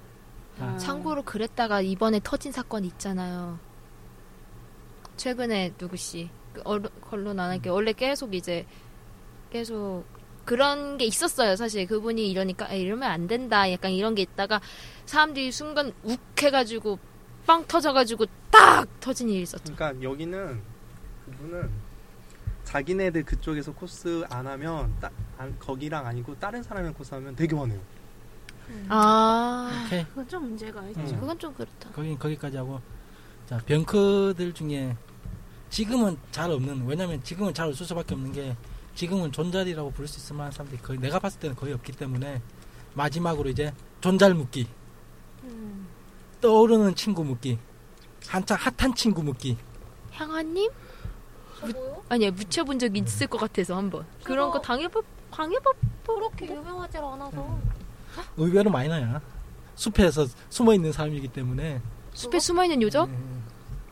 [0.59, 0.77] 아.
[0.77, 3.59] 참고로 그랬다가 이번에 터진 사건 있잖아요.
[5.29, 8.65] 최근에 누구씨 그 얼- 언론 안 할게 원래 계속 이제
[9.51, 10.05] 계속
[10.45, 11.55] 그런 게 있었어요.
[11.57, 13.69] 사실 그분이 이러니까 아, 이러면 안 된다.
[13.71, 14.61] 약간 이런 게 있다가
[15.05, 16.97] 사람들이 순간 욱 해가지고
[17.45, 19.75] 빵 터져가지고 딱 터진 일이 있었죠.
[19.75, 20.61] 그러니까 여기는
[21.25, 21.69] 그분은
[22.63, 27.79] 자기네들 그쪽에서 코스 안 하면 따, 안, 거기랑 아니고 다른 사람이랑 코스 하면 되게 화내요
[28.87, 30.99] 아, 오케이 그건 좀 문제가 있죠.
[31.01, 31.19] 음.
[31.19, 31.89] 그건 좀 그렇다.
[31.91, 32.79] 거기 거기까지 하고
[33.47, 34.95] 자 병크들 중에
[35.69, 38.55] 지금은 잘 없는 왜냐면 지금은 잘 없을 수밖에 없는 게
[38.95, 42.41] 지금은 존잘이라고 부를 수 있을 만한 사람들이 거의 내가 봤을 때는 거의 없기 때문에
[42.95, 44.67] 마지막으로 이제 존잘 묻기
[45.43, 45.87] 음.
[46.41, 47.59] 떠오르는 친구 묻기
[48.27, 49.57] 한창 핫한 친구 묻기.
[50.11, 50.69] 향아님?
[51.61, 54.05] 무, 아니야 묻혀본 적 있을 것 같아서 한번.
[54.23, 54.99] 그런 거 당해봐
[55.31, 55.71] 당해봐
[56.05, 57.59] 그렇게 유명하지 않아서.
[58.37, 59.21] 의외로 마이너야
[59.75, 61.81] 숲에서 숨어 있는 사람이기 때문에.
[62.13, 63.09] 숲에 숨어 있는 요정?
[63.09, 63.38] 음,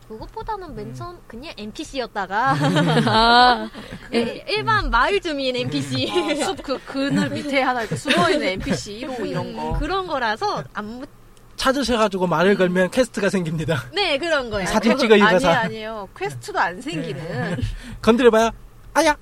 [0.08, 2.56] 그것보다는 맨 처음 그냥 NPC였다가
[3.08, 3.70] 아,
[4.12, 9.54] 일반 마을 주민 NPC 어, 숲그 그늘 밑에 하나 이렇게 숨어 있는 NPC 1호 이런
[9.56, 9.78] 거.
[9.80, 11.10] 그런 거라서 안 묻...
[11.58, 14.66] 찾으셔가지고 말을 걸면 퀘스트가 생깁니다 네 그런 거야.
[14.68, 16.10] 사진 찍어 아니에요, 입어서 아니에요.
[16.18, 17.58] 퀘스트도 안 생기는.
[18.02, 18.52] 건드려봐야
[18.94, 19.18] 아야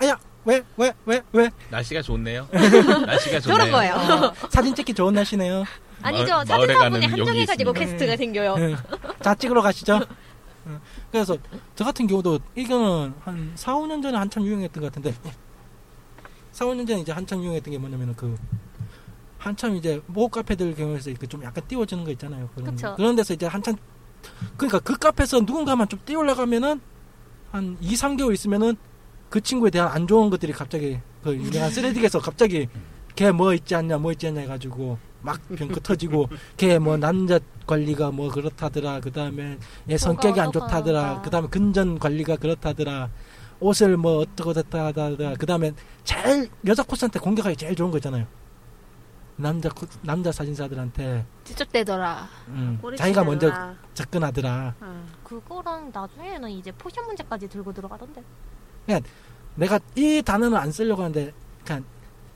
[0.00, 0.62] 아야 왜?
[0.76, 0.92] 왜?
[1.04, 1.20] 왜?
[1.32, 1.50] 왜?
[1.68, 2.48] 날씨가 좋네요.
[3.06, 3.58] 날씨가 좋네요.
[3.58, 4.32] 그런 거예요.
[4.48, 5.64] 사진 찍기 좋은 날씨네요.
[6.02, 6.42] 아니죠.
[6.46, 8.56] 사진사분이 한정해가지고 여기 게스트가 생겨요.
[8.58, 8.76] 예.
[9.22, 10.00] 자, 찍으러 가시죠.
[10.72, 10.78] 예.
[11.10, 11.36] 그래서
[11.74, 15.14] 저 같은 경우도 이거는 한 4, 5년 전에 한참 유행했던 것 같은데
[16.52, 18.36] 4, 5년 전에 이제 한참 유행했던 게 뭐냐면은 그
[19.38, 22.48] 한참 이제 모 카페들 경우에서 이렇게 좀 약간 띄워주는 거 있잖아요.
[22.54, 22.94] 그런, 그쵸.
[22.96, 23.76] 그런 데서 이제 한참
[24.56, 26.80] 그러니까 그 카페에서 누군가만 좀 띄우려가면은
[27.50, 28.76] 한 2, 3개월 있으면은
[29.30, 32.68] 그 친구에 대한 안 좋은 것들이 갑자기 그 유명한 쓰레기에서 갑자기
[33.16, 38.10] 걔 뭐 있지 않냐 뭐 있지 않냐 해가지고 막 병크 터지고 걔 뭐 남자 관리가
[38.10, 39.58] 뭐 그렇다더라 그 다음에
[39.88, 40.50] 얘 성격이 안.
[40.52, 43.10] 좋다더라 그 다음에 근전 관리가 그렇다더라
[43.60, 45.72] 옷을 뭐 어떻고 됐다 하다더라 그 다음에
[46.04, 48.26] 제일 여자 코스한테 공격하기 제일 좋은 거 있잖아요
[49.36, 52.28] 남자 코- 남자 사진사들한테 찌쩍대더라.
[52.48, 53.50] 음, 자기가 먼저.
[53.94, 54.74] 접근하더라
[55.24, 58.22] 그거랑 나중에는 이제 포샵 문제까지 들고 들어가던데.
[59.56, 61.32] 내가 이 단어는 안 쓰려고 하는데
[61.64, 61.84] 그냥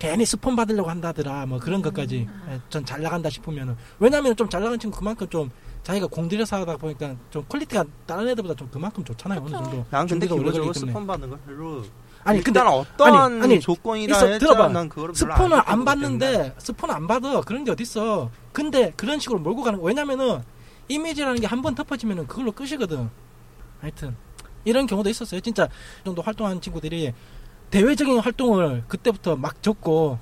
[0.04, 2.28] 괜히 스폰 받으려고 한다더라 뭐 그런 것까지.
[2.50, 3.76] 예, 좀 잘 나간다 싶으면은.
[3.98, 5.50] 왜냐면 좀 잘 나간 친구 그만큼 좀
[5.82, 9.84] 자기가 공들여서 하다 보니까 좀 퀄리티가 다른 애들보다 좀 그만큼 좋잖아요 어느 정도.
[9.90, 10.72] 난 근데 기본적으로.
[10.72, 11.82] 스폰 받는 거 별로
[12.22, 14.68] 아니 근데 어떤 아니, 아니, 조건이라 있어, 들어봐.
[14.68, 15.84] 난 스폰을 안.
[15.84, 17.40] 받는데 스폰을 안 받아.
[17.42, 18.30] 그런 게 어딨어.
[18.52, 19.84] 근데 그런 식으로 몰고 가는 거.
[19.86, 20.42] 왜냐면은
[20.88, 23.08] 이미지라는 게 한 번 덮어지면은 그걸로 끝이거든.
[23.80, 24.16] 하여튼.
[24.66, 25.40] 이런 경우도 있었어요.
[25.40, 25.64] 진짜
[26.00, 27.12] 이 정도 활동하는 친구들이
[27.70, 30.18] 대외적인 활동을 그때부터 막 적고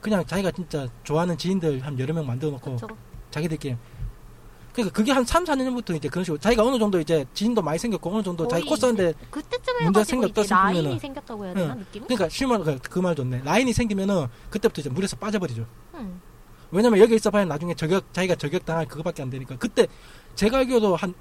[0.00, 2.88] 그냥 자기가 진짜 좋아하는 지인들 한 여러 명 만들어 놓고 그쵸.
[3.30, 3.76] 자기들끼리
[4.72, 7.78] 그러니까 그게 한 3, 4년 전부터 이제 그런 식으로 자기가 어느 정도 이제 지인도 많이
[7.78, 10.98] 생겼고 어느 정도 자기 거의 코스한테 그때쯤 문제 해가지고 이제 생겼다 라인이 싶으면은.
[10.98, 11.78] 생겼다고 해야 되나 응.
[11.80, 12.04] 느낌?
[12.04, 16.20] 그러니까 실말 그말 좋네 라인이 생기면은 그때부터 이제 물에서 빠져버리죠 응.
[16.70, 19.86] 왜냐면 여기 있어봐야 나중에 저격 자기가 저격 당할 그거밖에 안 되니까 그때
[20.34, 21.14] 제가 알기로도 한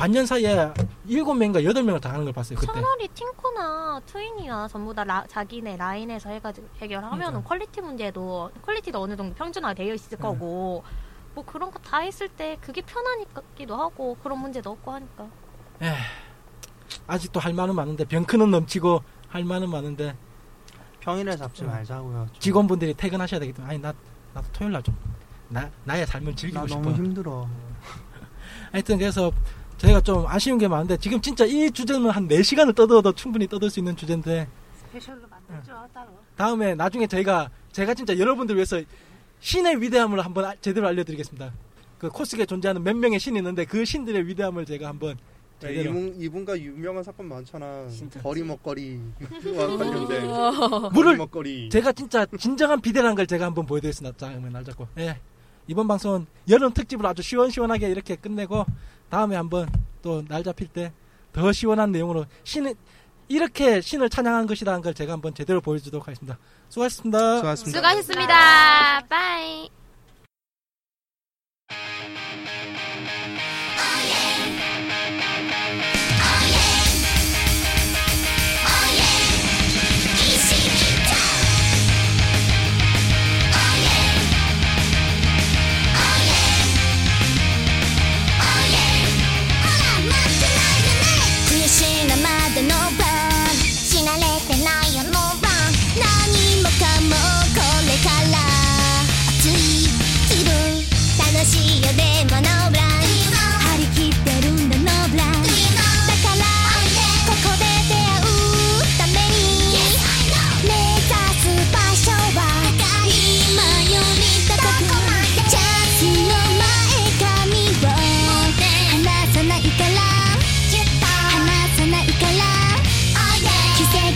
[0.00, 0.72] 반년 사이에
[1.06, 5.76] 일곱 명인가 여덟 명을 당하는 걸 봤어요 그때 차라리 팅코나 트윈이나 전부 다 라- 자기네
[5.76, 7.48] 라인에서 해가지고 해결하면 은 그러니까.
[7.48, 10.16] 퀄리티 문제도 퀄리티도 어느 정도 평준화 되어 있을 네.
[10.16, 10.82] 거고
[11.34, 15.26] 뭐 그런 거 다 했을 때 그게 편하기도 하고 그런 문제도 없고 하니까
[15.82, 15.92] 에휴,
[17.06, 20.16] 아직도 할 말은 많은데 병크는 넘치고 할 말은 많은데
[21.00, 21.68] 평일에 잡지 응.
[21.68, 22.26] 말자고요.
[22.32, 22.40] 좀.
[22.40, 23.92] 직원분들이 퇴근하셔야 되기 때문에 아니 나
[24.32, 24.94] 나도 토요일 날 좀
[25.52, 27.48] 나 나의 삶을 즐기고 나 싶어 너무 힘들어.
[28.70, 29.32] 하여튼 그래서
[29.80, 33.80] 저희가 좀 아쉬운 게 많은데 지금 진짜 이 주제는 한 4시간을 떠들어도 충분히 떠들 수
[33.80, 34.46] 있는 주제인데
[34.78, 36.10] 스페셜로 만들죠 따로.
[36.36, 38.80] 다음에 나중에 저희가 제가 진짜 여러분들 위해서
[39.40, 41.50] 신의 위대함을 한번 아- 제대로 알려드리겠습니다.
[41.98, 45.16] 그 코스에 존재하는 몇 명의 신이 있는데 그 신들의 위대함을 제가 한번
[45.58, 47.88] 제대로 이분 이분과 유명한 사건 많잖아.
[47.88, 48.20] 진짜.
[48.20, 48.98] 거리 먹거리와
[49.78, 50.26] 관련된
[50.92, 51.68] 물을 거리 먹거리.
[51.70, 54.16] 제가 진짜 진정한 비대라는 걸 제가 한번 보여드리겠습니다.
[54.18, 54.88] 자, 그러면 날 잡고.
[54.98, 55.18] 예.
[55.70, 58.66] 이번 방송은 여름 특집으로 아주 시원시원하게 이렇게 끝내고
[59.08, 59.68] 다음에 한번
[60.02, 60.92] 또 날 잡힐 때
[61.32, 62.74] 더 시원한 내용으로 신을
[63.28, 66.36] 이렇게 신을 찬양한 것이라는 걸 제가 한번 제대로 보여주도록 하겠습니다.
[66.68, 67.36] 수고하셨습니다.
[67.36, 67.78] 수고하셨습니다.
[67.78, 69.06] 수고하셨습니다.
[69.08, 69.70] 빠이.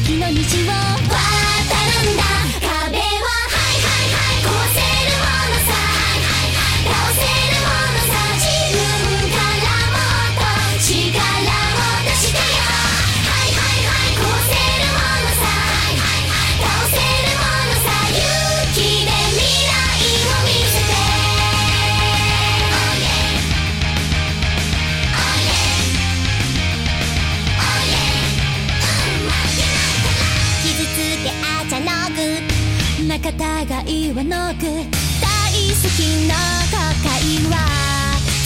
[0.05, 0.75] 奇跡の虹を渡
[2.05, 2.34] るんだ
[34.15, 34.79] はなく大好
[35.97, 35.99] き
[36.29, 36.35] な
[36.71, 37.11] 都会
[37.51, 37.59] は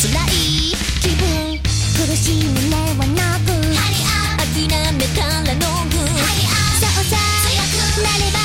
[0.01, 3.53] 辛い気分苦しみ胸はなく
[4.57, 4.64] 諦
[4.95, 5.61] めたらロ
[5.91, 7.12] グそうさ
[7.45, 7.53] 強
[7.93, 8.38] くなれば